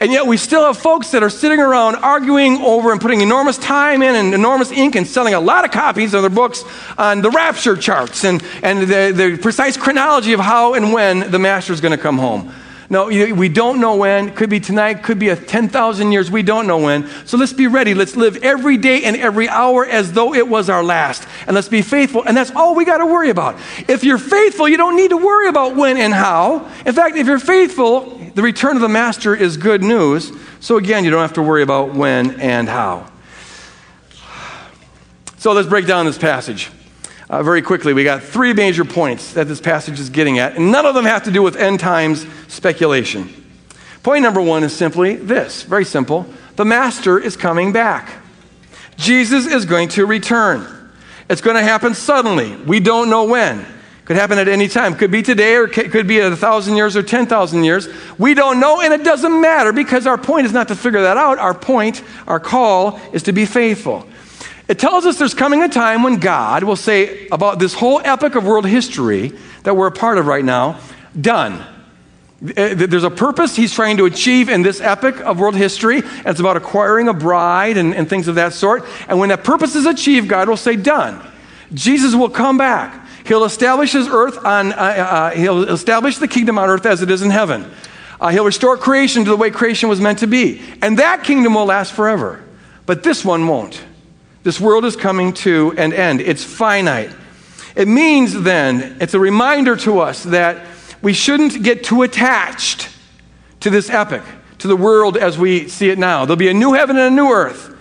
[0.00, 3.58] And yet we still have folks that are sitting around arguing over and putting enormous
[3.58, 6.64] time in and enormous ink and selling a lot of copies of their books
[6.98, 11.38] on the rapture charts and, and the, the precise chronology of how and when the
[11.38, 12.52] master is going to come home.
[12.90, 14.34] No, we don't know when.
[14.34, 16.30] Could be tonight, could be a 10,000 years.
[16.30, 17.08] We don't know when.
[17.24, 17.94] So let's be ready.
[17.94, 21.26] Let's live every day and every hour as though it was our last.
[21.46, 22.22] And let's be faithful.
[22.24, 23.58] And that's all we got to worry about.
[23.88, 26.70] If you're faithful, you don't need to worry about when and how.
[26.84, 30.30] In fact, if you're faithful, the return of the master is good news.
[30.60, 33.10] So again, you don't have to worry about when and how.
[35.38, 36.70] So let's break down this passage
[37.30, 37.92] uh, very quickly.
[37.92, 41.04] We got three major points that this passage is getting at, and none of them
[41.04, 43.28] have to do with end times speculation.
[44.02, 48.22] Point number one is simply this very simple the Master is coming back.
[48.96, 50.92] Jesus is going to return.
[51.28, 52.54] It's going to happen suddenly.
[52.54, 53.66] We don't know when.
[54.04, 54.94] Could happen at any time.
[54.94, 57.88] Could be today or could be a thousand years or 10,000 years.
[58.18, 61.16] We don't know, and it doesn't matter because our point is not to figure that
[61.16, 61.38] out.
[61.38, 64.06] Our point, our call, is to be faithful.
[64.66, 68.34] It tells us there's coming a time when God will say about this whole epic
[68.34, 69.32] of world history
[69.64, 70.80] that we're a part of right now,
[71.20, 71.64] done.
[72.42, 76.40] Uh, there's a purpose he's trying to achieve in this epic of world history, it's
[76.40, 78.84] about acquiring a bride and, and things of that sort.
[79.08, 81.20] And when that purpose is achieved, God will say, done.
[81.72, 83.06] Jesus will come back.
[83.26, 87.10] He'll establish his earth on, uh, uh, he'll establish the kingdom on earth as it
[87.10, 87.70] is in heaven.
[88.20, 90.60] Uh, he'll restore creation to the way creation was meant to be.
[90.82, 92.44] And that kingdom will last forever.
[92.84, 93.82] But this one won't.
[94.44, 97.10] This world is coming to an end, it's finite.
[97.74, 100.66] It means then, it's a reminder to us that
[101.00, 102.90] we shouldn't get too attached
[103.60, 104.22] to this epic,
[104.58, 106.26] to the world as we see it now.
[106.26, 107.74] There'll be a new heaven and a new earth.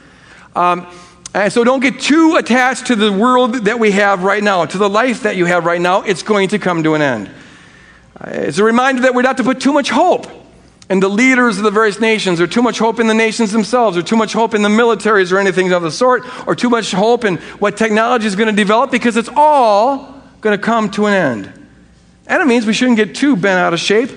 [0.55, 0.87] Um,
[1.33, 4.77] and so don't get too attached to the world that we have right now, to
[4.77, 6.03] the life that you have right now.
[6.03, 7.27] It's going to come to an end.
[8.17, 10.42] Uh, it's a reminder that we're not to put too much hope
[10.93, 13.97] and the leaders of the various nations, or too much hope in the nations themselves,
[13.97, 16.91] or too much hope in the militaries, or anything of the sort, or too much
[16.91, 21.07] hope in what technology is going to develop, because it's all going to come to
[21.07, 21.67] an end.
[22.27, 24.11] And it means we shouldn't get too bent out of shape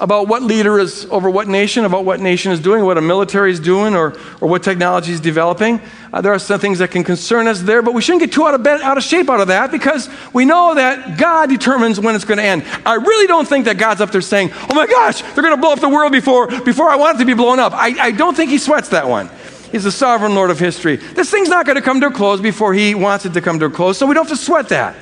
[0.00, 3.50] about what leader is over what nation, about what nation is doing, what a military
[3.50, 5.80] is doing, or, or what technology is developing.
[6.12, 8.46] Uh, there are some things that can concern us there, but we shouldn't get too
[8.46, 11.98] out of, bent, out of shape out of that because we know that God determines
[11.98, 12.64] when it's going to end.
[12.86, 15.60] I really don't think that God's up there saying, oh my gosh, they're going to
[15.60, 17.72] blow up the world before, before I want it to be blown up.
[17.72, 19.28] I, I don't think he sweats that one.
[19.72, 20.96] He's the sovereign Lord of history.
[20.96, 23.58] This thing's not going to come to a close before he wants it to come
[23.58, 24.96] to a close, so we don't have to sweat that.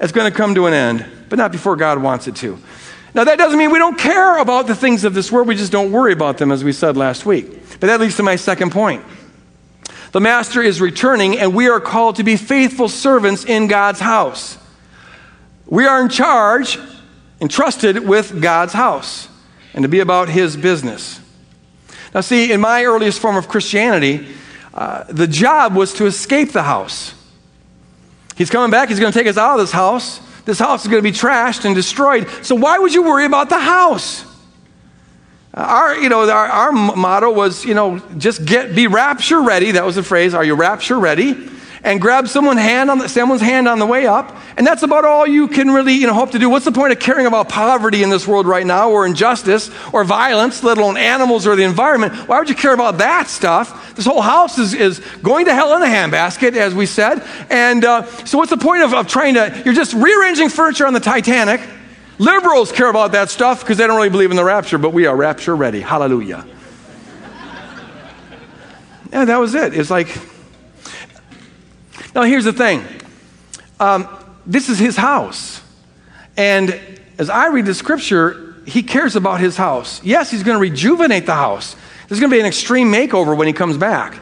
[0.00, 2.58] It's going to come to an end, but not before God wants it to.
[3.16, 5.72] Now, that doesn't mean we don't care about the things of this world, we just
[5.72, 7.50] don't worry about them, as we said last week.
[7.80, 9.02] But that leads to my second point.
[10.12, 14.58] The master is returning, and we are called to be faithful servants in God's house.
[15.64, 16.78] We are in charge,
[17.40, 19.28] entrusted with God's house.
[19.72, 21.20] and to be about his business.
[22.14, 24.26] Now, see, in my earliest form of Christianity,
[24.74, 27.14] uh, the job was to escape the house.
[28.36, 30.20] He's coming back, he's going to take us out of this house.
[30.46, 32.28] This house is going to be trashed and destroyed.
[32.42, 34.24] So, why would you worry about the house?
[35.52, 39.72] Our, you know, our, our motto was, you know, just get, be rapture ready.
[39.72, 40.34] That was the phrase.
[40.34, 41.50] Are you rapture ready?
[41.82, 44.36] And grab someone's hand on the, someone's hand on the way up.
[44.56, 46.48] And that's about all you can really you know, hope to do.
[46.48, 50.04] What's the point of caring about poverty in this world right now, or injustice, or
[50.04, 52.14] violence, let alone animals or the environment?
[52.28, 53.94] Why would you care about that stuff?
[53.94, 57.22] This whole house is, is going to hell in a handbasket, as we said.
[57.50, 60.94] And uh, so, what's the point of, of trying to, you're just rearranging furniture on
[60.94, 61.60] the Titanic.
[62.18, 65.06] Liberals care about that stuff because they don't really believe in the rapture, but we
[65.06, 65.80] are rapture ready.
[65.82, 66.46] Hallelujah.
[69.12, 69.74] yeah, that was it.
[69.74, 70.08] It's like,
[72.16, 72.82] now, here's the thing
[73.78, 74.08] um,
[74.46, 75.60] this is his house.
[76.38, 76.80] And
[77.18, 80.02] as I read the scripture, he cares about his house.
[80.02, 81.76] Yes, he's going to rejuvenate the house.
[82.08, 84.18] There's going to be an extreme makeover when he comes back.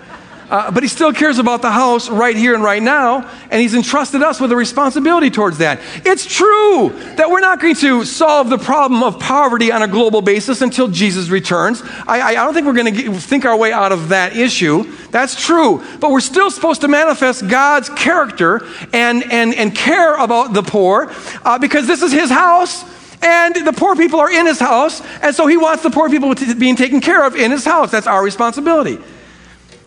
[0.55, 3.75] Uh, but he still cares about the house right here and right now, and he's
[3.75, 5.81] entrusted us with a responsibility towards that.
[6.05, 10.23] It's true that we're not going to solve the problem of poverty on a global
[10.23, 11.83] basis until Jesus returns.
[12.07, 14.85] I, I don't think we're going to think our way out of that issue.
[15.11, 15.83] That's true.
[15.99, 21.13] But we're still supposed to manifest God's character and, and, and care about the poor
[21.45, 22.85] uh, because this is his house.
[23.23, 26.33] And the poor people are in his house, and so he wants the poor people
[26.59, 27.91] being taken care of in his house.
[27.91, 29.01] That's our responsibility.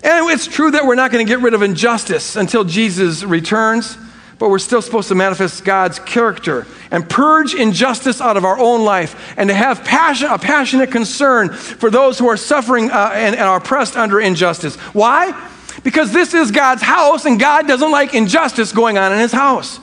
[0.04, 3.98] And it's true that we're not going to get rid of injustice until Jesus returns,
[4.38, 8.84] but we're still supposed to manifest God's character and purge injustice out of our own
[8.86, 13.36] life and to have passion, a passionate concern for those who are suffering uh, and,
[13.36, 14.76] and are oppressed under injustice.
[14.94, 15.50] Why?
[15.84, 19.80] Because this is God's house and God doesn't like injustice going on in his house.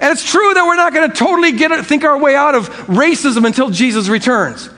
[0.00, 2.54] And it's true that we're not going to totally get it, think our way out
[2.54, 4.68] of racism until Jesus returns.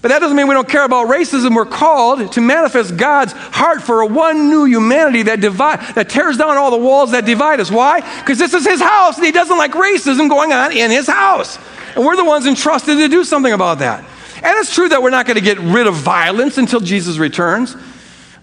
[0.00, 1.56] But that doesn't mean we don't care about racism.
[1.56, 6.36] We're called to manifest God's heart for a one new humanity that, divide, that tears
[6.36, 7.70] down all the walls that divide us.
[7.70, 8.00] Why?
[8.20, 11.58] Because this is his house and he doesn't like racism going on in his house.
[11.96, 14.04] And we're the ones entrusted to do something about that.
[14.36, 17.74] And it's true that we're not going to get rid of violence until Jesus returns.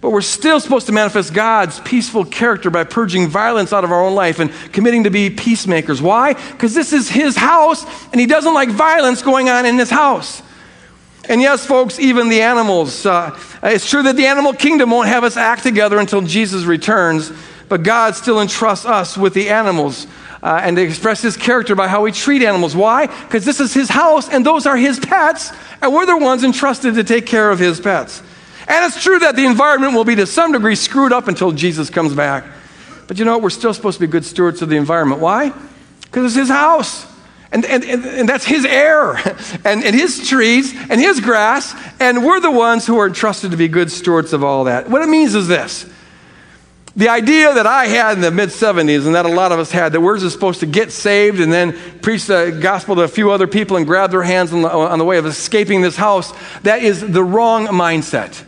[0.02, 4.04] But we're still supposed to manifest God's peaceful character by purging violence out of our
[4.04, 6.02] own life and committing to be peacemakers.
[6.02, 6.34] Why?
[6.34, 10.44] Because this is His house, and He doesn't like violence going on in His house.
[11.28, 13.06] And yes, folks, even the animals.
[13.06, 17.32] Uh, it's true that the animal kingdom won't have us act together until Jesus returns,
[17.68, 20.08] but God still entrusts us with the animals
[20.44, 22.76] uh, and to express his character by how we treat animals.
[22.76, 23.08] Why?
[23.08, 26.96] Because this is his house and those are his pets, and we're the ones entrusted
[26.96, 28.22] to take care of his pets.
[28.68, 31.90] And it's true that the environment will be to some degree screwed up until Jesus
[31.90, 32.46] comes back.
[33.08, 33.44] But you know what?
[33.44, 35.22] We're still supposed to be good stewards of the environment.
[35.22, 35.54] Why?
[36.02, 37.06] Because it's his house.
[37.52, 39.16] And, and, and, and, that's his air
[39.66, 43.58] and, and his trees and his grass, and we're the ones who are entrusted to
[43.58, 44.90] be good stewards of all that.
[44.90, 45.86] What it means is this
[46.96, 49.70] the idea that I had in the mid 70s, and that a lot of us
[49.70, 53.08] had, that we're just supposed to get saved and then preach the gospel to a
[53.08, 55.98] few other people and grab their hands on the, on the way of escaping this
[55.98, 58.46] house, that is the wrong mindset.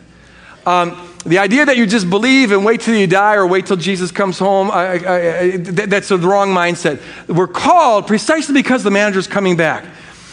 [0.64, 3.76] Um, the idea that you just believe and wait till you die or wait till
[3.76, 7.00] Jesus comes home, I, I, I, that's the wrong mindset.
[7.28, 9.84] We're called precisely because the manager's coming back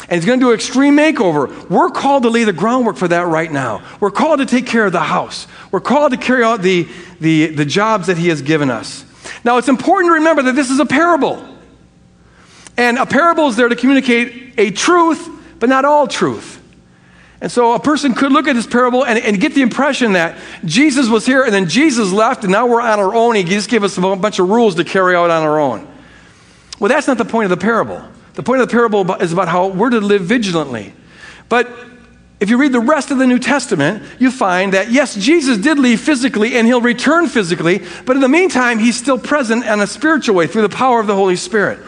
[0.08, 1.70] and he's going to do an extreme makeover.
[1.70, 3.84] We're called to lay the groundwork for that right now.
[4.00, 5.48] We're called to take care of the house.
[5.72, 6.88] We're called to carry out the,
[7.20, 9.04] the, the jobs that he has given us.
[9.44, 11.44] Now, it's important to remember that this is a parable.
[12.78, 15.28] And a parable is there to communicate a truth,
[15.60, 16.62] but not all truth.
[17.42, 20.38] And so a person could look at this parable and, and, get the impression that
[20.64, 23.36] Jesus was here and then Jesus left and now we're on our own.
[23.36, 25.86] He just gave us a bunch of rules to carry out on our own.
[26.80, 28.02] Well, that's not the point of the parable.
[28.36, 30.94] The point of the parable is about how we're to live vigilantly.
[31.50, 31.70] But
[32.40, 35.80] if you read the rest of the New Testament, you find that yes, Jesus did
[35.80, 39.88] leave physically and he'll return physically, but in the meantime, he's still present in a
[39.88, 41.80] spiritual way through the power of the Holy Spirit.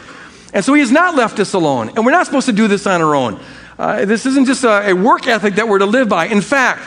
[0.53, 1.89] And so he has not left us alone.
[1.89, 3.39] And we're not supposed to do this on our own.
[3.77, 6.25] Uh, this isn't just a, a work ethic that we're to live by.
[6.27, 6.81] In fact,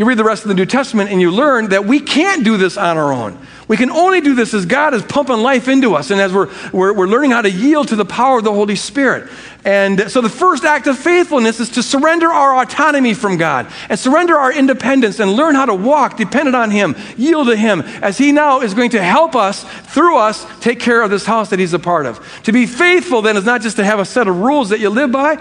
[0.00, 2.56] you read the rest of the New Testament and you learn that we can't do
[2.56, 3.38] this on our own.
[3.68, 6.50] We can only do this as God is pumping life into us and as we're,
[6.72, 9.30] we're, we're, learning how to yield to the power of the Holy Spirit.
[9.62, 13.98] And so the first act of faithfulness is to surrender our autonomy from God and
[13.98, 18.16] surrender our independence and learn how to walk dependent on Him, yield to Him, as
[18.16, 21.58] He now is going to help us, through us, take care of this house that
[21.58, 22.42] He's a part of.
[22.44, 24.88] To be faithful then is not just to have a set of rules that you
[24.88, 25.36] live by,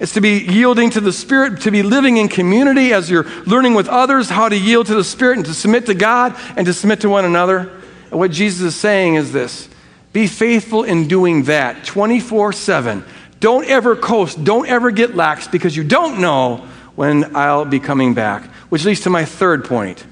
[0.00, 3.74] it's to be yielding to the Spirit, to be living in community as you're learning
[3.74, 6.72] with others how to yield to the Spirit and to submit to God and to
[6.72, 7.70] submit to one another.
[8.10, 9.68] And what Jesus is saying is this
[10.14, 13.04] be faithful in doing that 24 7.
[13.40, 14.42] Don't ever coast.
[14.42, 18.44] Don't ever get lax because you don't know when I'll be coming back.
[18.70, 20.04] Which leads to my third point,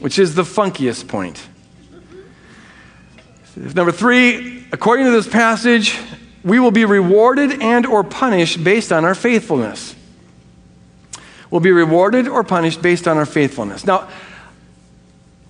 [0.00, 1.46] which is the funkiest point.
[3.56, 5.98] Number three, according to this passage,
[6.44, 9.94] we will be rewarded and or punished based on our faithfulness.
[11.50, 13.84] We'll be rewarded or punished based on our faithfulness.
[13.84, 14.08] Now,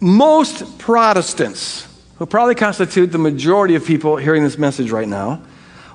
[0.00, 1.86] most Protestants,
[2.16, 5.42] who probably constitute the majority of people hearing this message right now,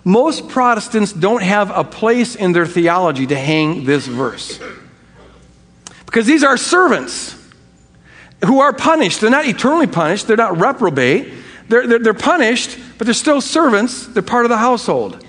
[0.05, 4.59] most Protestants don't have a place in their theology to hang this verse.
[6.05, 7.35] Because these are servants
[8.45, 9.21] who are punished.
[9.21, 11.33] They're not eternally punished, they're not reprobate.
[11.69, 14.07] They're, they're, they're, punished, but they're still servants.
[14.07, 15.23] They're part of the household.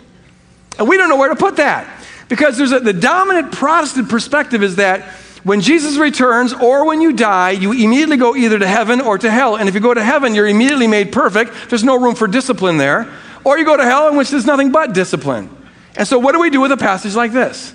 [0.78, 1.88] And we don't know where to put that.
[2.28, 5.02] Because there's a, the dominant Protestant perspective is that
[5.44, 9.30] when Jesus returns or when you die, you immediately go either to heaven or to
[9.30, 9.56] hell.
[9.56, 11.52] And if you go to heaven, you're immediately made perfect.
[11.68, 13.10] There's no room for discipline there.
[13.44, 15.48] Or you go to hell in which there's nothing but discipline.
[15.96, 17.74] And so, what do we do with a passage like this?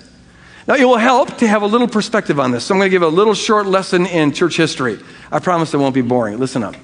[0.66, 2.64] Now, it will help to have a little perspective on this.
[2.64, 4.98] So, I'm going to give a little short lesson in church history.
[5.32, 6.38] I promise it won't be boring.
[6.38, 6.76] Listen up.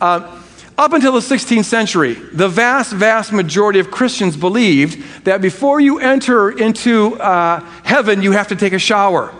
[0.00, 0.40] Uh,
[0.80, 5.98] up until the 16th century, the vast, vast majority of Christians believed that before you
[5.98, 9.30] enter into uh, heaven, you have to take a shower.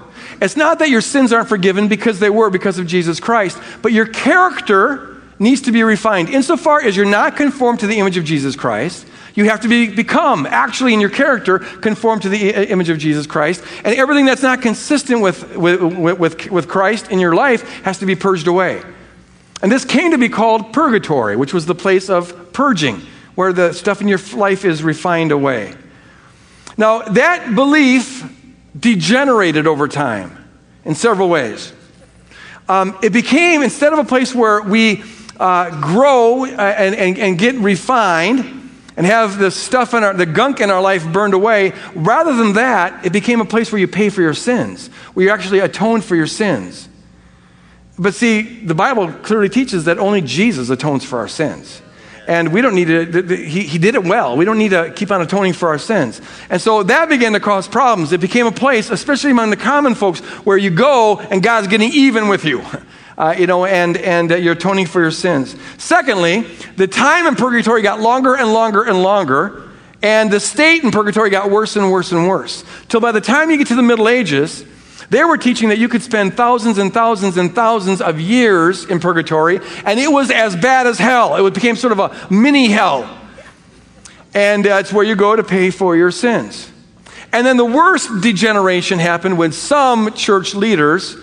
[0.43, 3.93] It's not that your sins aren't forgiven because they were because of Jesus Christ, but
[3.93, 6.29] your character needs to be refined.
[6.29, 9.89] Insofar as you're not conformed to the image of Jesus Christ, you have to be,
[9.89, 13.65] become, actually, in your character, conformed to the image of Jesus Christ.
[13.83, 18.07] And everything that's not consistent with, with, with, with Christ in your life has to
[18.07, 18.83] be purged away.
[19.63, 23.03] And this came to be called purgatory, which was the place of purging,
[23.35, 25.75] where the stuff in your life is refined away.
[26.77, 28.25] Now, that belief
[28.79, 30.37] degenerated over time
[30.85, 31.73] in several ways.
[32.69, 35.03] Um, it became, instead of a place where we
[35.39, 38.59] uh, grow uh, and, and, and get refined,
[38.97, 41.73] and have the stuff in our, the gunk in our life burned away.
[41.95, 45.33] Rather than that, it became a place where you pay for your sins, where you
[45.33, 46.87] actually atone for your sins.
[48.01, 51.83] But see, the Bible clearly teaches that only Jesus atones for our sins.
[52.27, 54.39] And we don't need to, he, he did it well.
[54.39, 56.23] We don't need to keep on atoning for our sins.
[56.49, 58.13] And so that began to cause problems.
[58.13, 61.93] It became a place, especially among the common folks, where you go and God's getting
[61.93, 62.65] even with you.
[63.19, 65.55] Uh, you know, and, and uh, you're atoning for your sins.
[65.77, 66.41] Secondly,
[66.77, 69.69] the time in purgatory got longer and longer and longer,
[70.01, 72.65] and the state in purgatory got worse and worse and worse.
[72.89, 74.65] Till by the time you get to the Middle Ages,
[75.11, 79.01] they were teaching that you could spend thousands and thousands and thousands of years in
[79.01, 81.45] purgatory, and it was as bad as hell.
[81.45, 83.19] It became sort of a mini hell.
[84.33, 86.71] And that's where you go to pay for your sins.
[87.33, 91.17] And then the worst degeneration happened when some church leaders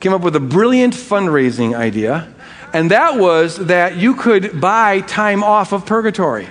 [0.00, 2.32] came up with a brilliant fundraising idea,
[2.72, 6.48] and that was that you could buy time off of purgatory.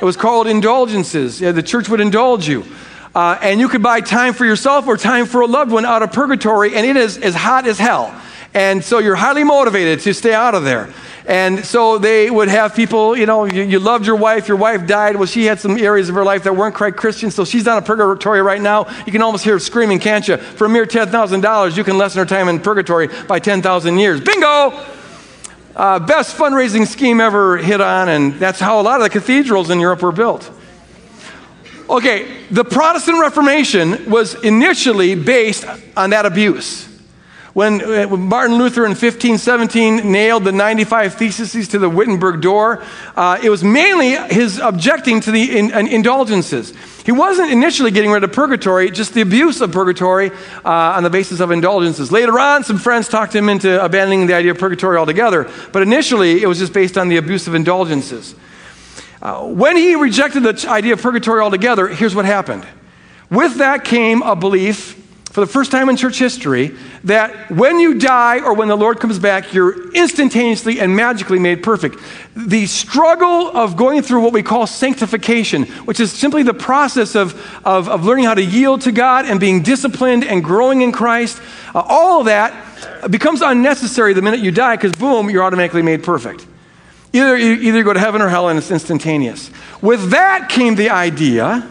[0.00, 1.40] It was called indulgences.
[1.40, 2.64] Yeah, the church would indulge you.
[3.14, 6.02] Uh, and you could buy time for yourself or time for a loved one out
[6.02, 8.14] of purgatory, and it is as hot as hell.
[8.54, 10.92] And so you're highly motivated to stay out of there.
[11.26, 14.86] And so they would have people, you know, you, you, loved your wife, your wife
[14.86, 15.16] died.
[15.16, 17.78] Well, she had some areas of her life that weren't quite Christian, so she's down
[17.78, 18.86] in purgatory right now.
[19.06, 20.36] You can almost hear her screaming, can't you?
[20.36, 24.20] For a mere $10,000, you can lessen her time in purgatory by 10,000 years.
[24.20, 24.84] Bingo!
[25.74, 29.70] Uh, best fundraising scheme ever hit on, and that's how a lot of the cathedrals
[29.70, 30.50] in Europe were built.
[31.88, 35.66] Okay, the Protestant Reformation was initially based
[35.96, 36.88] on that abuse.
[37.54, 42.82] When, uh, Martin Luther in 1517 nailed the 95 Theses to the Wittenberg door,
[43.14, 46.72] uh, it was mainly his objecting to the in, in indulgences.
[47.04, 50.32] He wasn't initially getting rid of purgatory, just the abuse of purgatory
[50.64, 52.10] uh, on the basis of indulgences.
[52.10, 56.42] Later on, some friends talked him into abandoning the idea of purgatory altogether, but initially
[56.42, 58.34] it was just based on the abuse of indulgences.
[59.24, 62.66] Uh, when he rejected the idea of purgatory altogether, here's what happened.
[63.30, 65.00] With that came a belief,
[65.32, 69.00] for the first time in church history, that when you die or when the Lord
[69.00, 71.98] comes back, you're instantaneously and magically made perfect.
[72.36, 77.34] The struggle of going through what we call sanctification, which is simply the process of,
[77.64, 81.40] of, of learning how to yield to God and being disciplined and growing in Christ,
[81.74, 86.04] uh, all of that becomes unnecessary the minute you die because, boom, you're automatically made
[86.04, 86.46] perfect.
[87.14, 89.50] Either, either go to heaven or hell and it's instantaneous.
[89.80, 91.66] With that came the idea,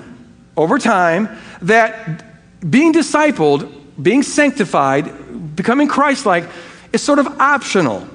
[0.56, 1.28] over time,
[1.62, 2.24] that
[2.70, 3.70] being discipled,
[4.02, 6.46] being sanctified, becoming Christ like,
[6.94, 8.08] is sort of optional.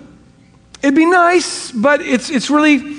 [0.82, 2.94] It'd be nice, but it's, it's really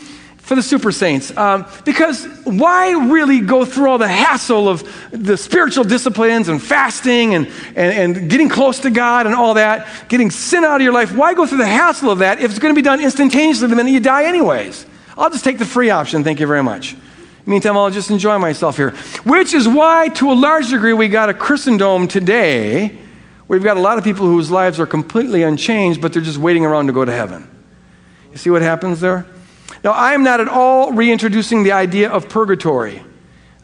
[0.50, 1.30] for the super saints.
[1.38, 7.36] Um, because why really go through all the hassle of the spiritual disciplines and fasting
[7.36, 7.46] and,
[7.76, 11.16] and, and getting close to God and all that, getting sin out of your life?
[11.16, 13.76] Why go through the hassle of that if it's going to be done instantaneously the
[13.76, 14.88] minute you die, anyways?
[15.16, 16.24] I'll just take the free option.
[16.24, 16.96] Thank you very much.
[17.46, 18.96] Meantime, I'll just enjoy myself here.
[19.26, 22.98] Which is why, to a large degree, we got a Christendom today.
[23.48, 26.66] We've got a lot of people whose lives are completely unchanged, but they're just waiting
[26.66, 27.48] around to go to heaven.
[28.32, 29.28] You see what happens there?
[29.84, 33.02] Now, I am not at all reintroducing the idea of purgatory.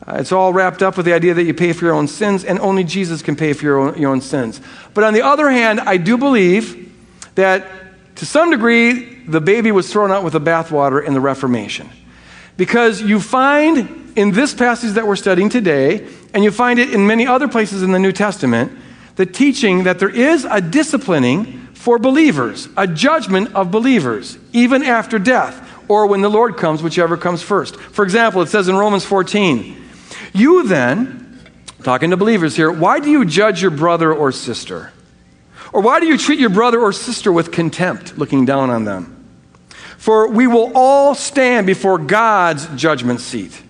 [0.08, 2.44] Uh, it's all wrapped up with the idea that you pay for your own sins,
[2.44, 4.62] and only Jesus can pay for your own, your own sins.
[4.94, 6.94] But on the other hand, I do believe
[7.36, 7.66] that
[8.16, 11.90] to some degree, the baby was thrown out with the bathwater in the Reformation.
[12.56, 17.06] Because you find in this passage that we're studying today, and you find it in
[17.06, 18.72] many other places in the New Testament,
[19.18, 25.20] the teaching that there is a disciplining for believers, a judgment of believers, even after
[25.20, 27.76] death, or when the Lord comes, whichever comes first.
[27.78, 29.82] For example, it says in Romans 14,
[30.34, 31.40] You then,
[31.84, 34.92] talking to believers here, why do you judge your brother or sister?
[35.72, 39.12] Or why do you treat your brother or sister with contempt, looking down on them?
[39.98, 43.62] For we will all stand before God's judgment seat.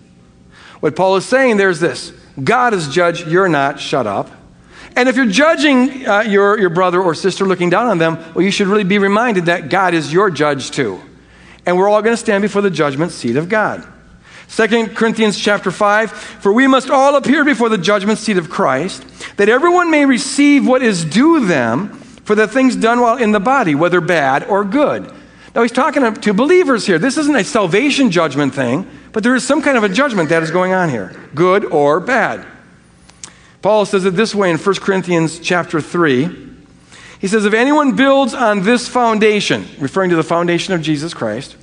[0.81, 2.11] What Paul is saying there is this
[2.43, 4.29] God is judge, you're not, shut up.
[4.95, 8.45] And if you're judging uh, your, your brother or sister looking down on them, well,
[8.45, 11.01] you should really be reminded that God is your judge too.
[11.65, 13.85] And we're all going to stand before the judgment seat of God.
[14.49, 19.03] 2 Corinthians chapter 5 For we must all appear before the judgment seat of Christ,
[19.37, 21.89] that everyone may receive what is due them
[22.23, 25.11] for the things done while in the body, whether bad or good.
[25.53, 26.99] Now he's talking to believers here.
[26.99, 30.43] This isn't a salvation judgment thing, but there is some kind of a judgment that
[30.43, 32.45] is going on here, good or bad.
[33.61, 36.44] Paul says it this way in 1 Corinthians chapter 3.
[37.19, 41.55] He says, If anyone builds on this foundation, referring to the foundation of Jesus Christ,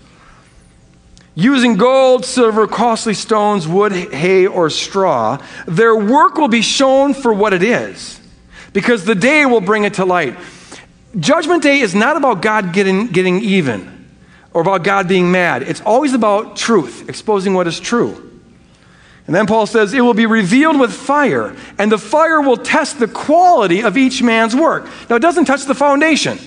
[1.34, 7.32] using gold, silver, costly stones, wood, hay, or straw, their work will be shown for
[7.32, 8.20] what it is,
[8.72, 10.36] because the day will bring it to light.
[11.18, 14.08] Judgment Day is not about God getting, getting even
[14.54, 15.62] or about God being mad.
[15.62, 18.31] It's always about truth, exposing what is true.
[19.32, 22.98] And then Paul says, It will be revealed with fire, and the fire will test
[22.98, 24.84] the quality of each man's work.
[25.08, 26.38] Now, it doesn't touch the foundation.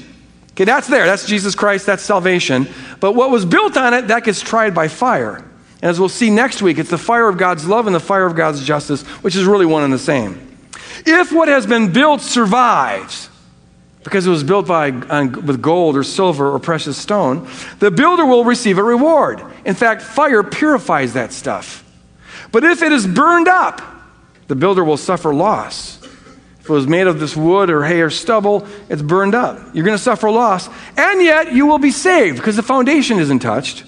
[0.51, 1.07] Okay, that's there.
[1.07, 1.87] That's Jesus Christ.
[1.87, 2.67] That's salvation.
[2.99, 5.37] But what was built on it, that gets tried by fire.
[5.37, 8.27] And as we'll see next week, it's the fire of God's love and the fire
[8.27, 10.55] of God's justice, which is really one and the same.
[11.07, 13.31] If what has been built survives,
[14.03, 18.27] because it was built by, on, with gold or silver or precious stone, the builder
[18.27, 19.41] will receive a reward.
[19.65, 21.81] In fact, fire purifies that stuff.
[22.55, 23.81] But if it is burned up,
[24.47, 26.01] the builder will suffer loss.
[26.61, 29.59] If it was made of this wood or hay or stubble, it's burned up.
[29.73, 30.69] You're going to suffer loss.
[30.95, 33.83] And yet you will be saved because the foundation isn't touched,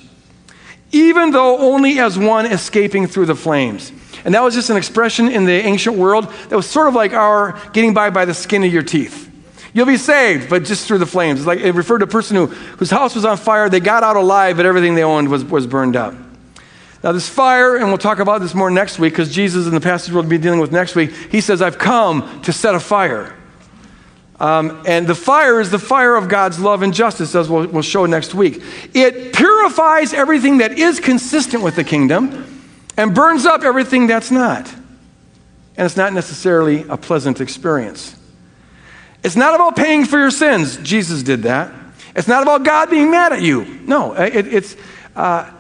[0.91, 3.93] even though only as one escaping through the flames.
[4.26, 7.13] And that was just an expression in the ancient world that was sort of like
[7.13, 9.32] our getting by by the skin of your teeth.
[9.74, 11.39] You'll be saved, but just through the flames.
[11.39, 13.70] It's like it referred to a person who, whose house was on fire.
[13.70, 16.13] They got out alive, but everything they owned was, was burned up.
[17.04, 19.82] Now, this fire, and we'll talk about this more next week because Jesus in the
[19.82, 23.36] passage we'll be dealing with next week, he says, I've come to set a fire.
[24.39, 27.82] Um, and the fire is the fire of God's love and justice, as we'll, we'll
[27.82, 28.62] show next week.
[28.93, 32.64] It purifies everything that is consistent with the kingdom
[32.98, 34.72] and burns up everything that's not.
[35.76, 38.16] And it's not necessarily a pleasant experience.
[39.24, 40.78] It's not about paying for your sins.
[40.78, 41.72] Jesus did that.
[42.16, 43.66] It's not about God being mad at you.
[43.86, 44.76] No, it, it's.
[45.16, 45.52] Uh,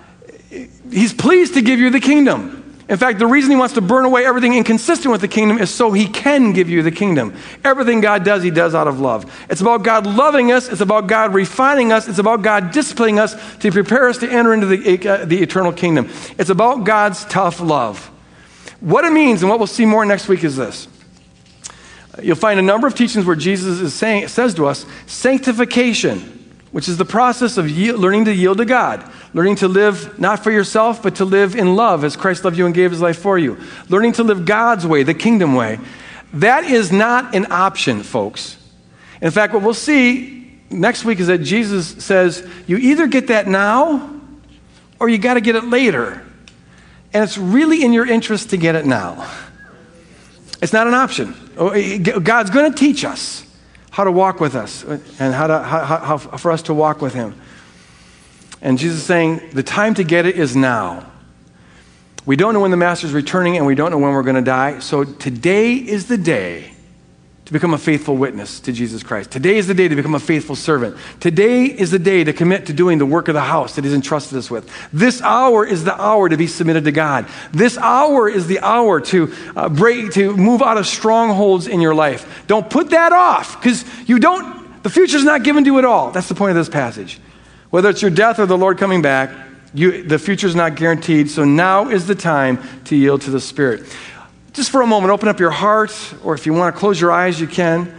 [0.49, 2.63] he's pleased to give you the kingdom.
[2.89, 5.69] In fact, the reason he wants to burn away everything inconsistent with the kingdom is
[5.69, 7.35] so he can give you the kingdom.
[7.65, 9.45] Everything God does, he does out of love.
[9.49, 13.35] It's about God loving us, it's about God refining us, it's about God disciplining us
[13.57, 16.09] to prepare us to enter into the, uh, the eternal kingdom.
[16.39, 18.09] It's about God's tough love.
[18.79, 20.87] What it means, and what we'll see more next week, is this.
[22.21, 26.36] You'll find a number of teachings where Jesus is saying, says to us, sanctification
[26.71, 30.51] which is the process of learning to yield to God, learning to live not for
[30.51, 33.37] yourself, but to live in love as Christ loved you and gave his life for
[33.37, 33.57] you,
[33.89, 35.79] learning to live God's way, the kingdom way.
[36.33, 38.57] That is not an option, folks.
[39.21, 43.47] In fact, what we'll see next week is that Jesus says, you either get that
[43.47, 44.13] now
[44.99, 46.23] or you got to get it later.
[47.13, 49.27] And it's really in your interest to get it now.
[50.61, 51.35] It's not an option.
[51.57, 53.46] Oh, eh, God's going to teach us
[53.97, 57.15] how to walk with us and how, to, how, how, for us to walk with
[57.15, 57.33] Him.
[58.61, 61.11] And Jesus is saying, the time to get it is now.
[62.23, 64.43] We don't know when the Master's returning and we don't know when we're going to
[64.43, 64.77] die.
[64.81, 66.75] So today is the day
[67.47, 69.31] to become a faithful witness to Jesus Christ.
[69.31, 70.97] Today is the day to become a faithful servant.
[71.21, 73.93] Today is the day to commit to doing the work of the house that He's
[73.93, 74.69] entrusted us with.
[74.91, 77.25] This hour is the hour to be submitted to God.
[77.53, 81.95] This hour is the hour to uh, break, to move out of strongholds in your
[81.95, 82.43] life.
[82.47, 86.11] Don't put that off because you don't, the future's not given to you at all.
[86.11, 87.17] That's the point of this passage.
[87.69, 89.31] Whether it's your death or the Lord coming back,
[89.73, 93.39] You, the future is not guaranteed, so now is the time to yield to the
[93.39, 93.83] Spirit.
[94.57, 95.93] Just for a moment, open up your heart,
[96.23, 97.95] or if you want to close your eyes, you can.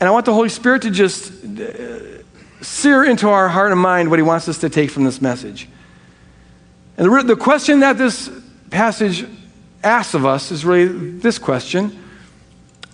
[0.00, 2.22] And I want the Holy Spirit to just uh,
[2.62, 5.68] sear into our heart and mind what He wants us to take from this message.
[6.96, 8.30] And the, the question that this
[8.70, 9.26] passage
[9.84, 12.02] asks of us is really this question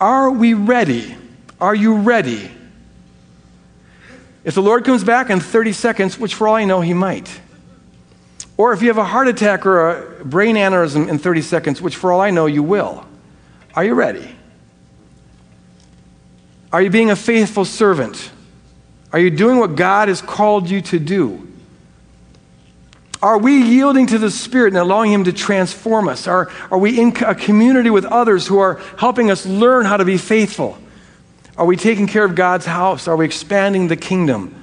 [0.01, 1.17] Are we ready?
[1.61, 2.51] Are you ready?
[4.43, 7.41] If the Lord comes back in 30 seconds, which for all I know, He might.
[8.57, 11.97] Or if you have a heart attack or a brain aneurysm in 30 seconds, which
[11.97, 13.07] for all I know, you will.
[13.75, 14.35] Are you ready?
[16.73, 18.31] Are you being a faithful servant?
[19.13, 21.47] Are you doing what God has called you to do?
[23.23, 26.27] Are we yielding to the Spirit and allowing Him to transform us?
[26.27, 30.05] Are, are we in a community with others who are helping us learn how to
[30.05, 30.79] be faithful?
[31.57, 33.09] Are we taking care of God's house?
[33.09, 34.55] Are we expanding the kingdom?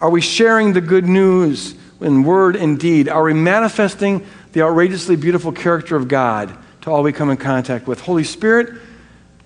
[0.00, 3.08] Are we sharing the good news in word and deed?
[3.08, 7.86] Are we manifesting the outrageously beautiful character of God to all we come in contact
[7.86, 8.00] with?
[8.00, 8.80] Holy Spirit,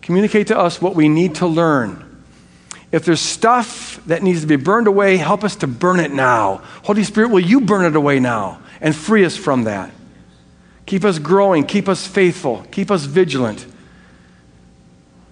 [0.03, 2.05] communicate to us what we need to learn
[2.95, 6.59] if there's stuff that needs to be burned away, help us to burn it now.
[6.85, 9.91] Holy Spirit, will you burn it away now and free us from that?
[10.87, 13.67] Keep us growing, keep us faithful, keep us vigilant.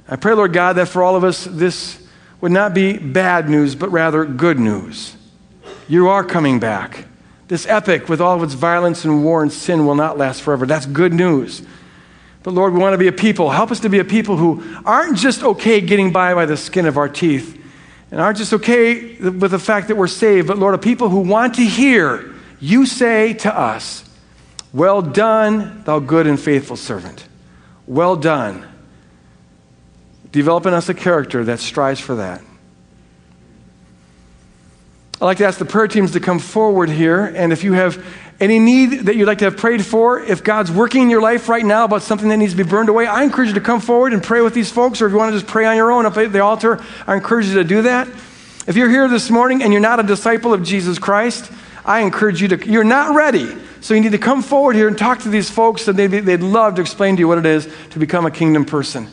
[0.08, 2.04] I pray, Lord God, that for all of us, this
[2.40, 5.14] would not be bad news, but rather good news.
[5.86, 7.04] You are coming back.
[7.52, 10.64] This epic, with all of its violence and war and sin, will not last forever.
[10.64, 11.60] That's good news.
[12.42, 13.50] But Lord, we want to be a people.
[13.50, 16.86] Help us to be a people who aren't just okay getting by by the skin
[16.86, 17.62] of our teeth
[18.10, 21.18] and aren't just okay with the fact that we're saved, but Lord, a people who
[21.18, 24.02] want to hear you say to us,
[24.72, 27.28] Well done, thou good and faithful servant.
[27.86, 28.66] Well done.
[30.30, 32.42] Develop in us a character that strives for that.
[35.22, 38.04] I'd like to ask the prayer teams to come forward here, and if you have
[38.40, 41.48] any need that you'd like to have prayed for, if God's working in your life
[41.48, 43.80] right now about something that needs to be burned away, I encourage you to come
[43.80, 45.92] forward and pray with these folks, or if you want to just pray on your
[45.92, 48.08] own up at the altar, I encourage you to do that.
[48.66, 51.52] If you're here this morning and you're not a disciple of Jesus Christ,
[51.84, 53.46] I encourage you to, you're not ready.
[53.80, 56.40] So you need to come forward here and talk to these folks, and they'd, they'd
[56.40, 59.06] love to explain to you what it is to become a kingdom person.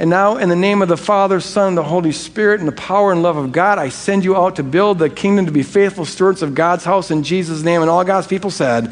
[0.00, 2.72] And now, in the name of the Father, Son, and the Holy Spirit, and the
[2.72, 5.62] power and love of God, I send you out to build the kingdom to be
[5.62, 7.82] faithful stewards of God's house in Jesus' name.
[7.82, 8.90] And all God's people said,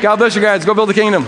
[0.00, 0.64] God bless you guys.
[0.64, 1.26] Go build the kingdom.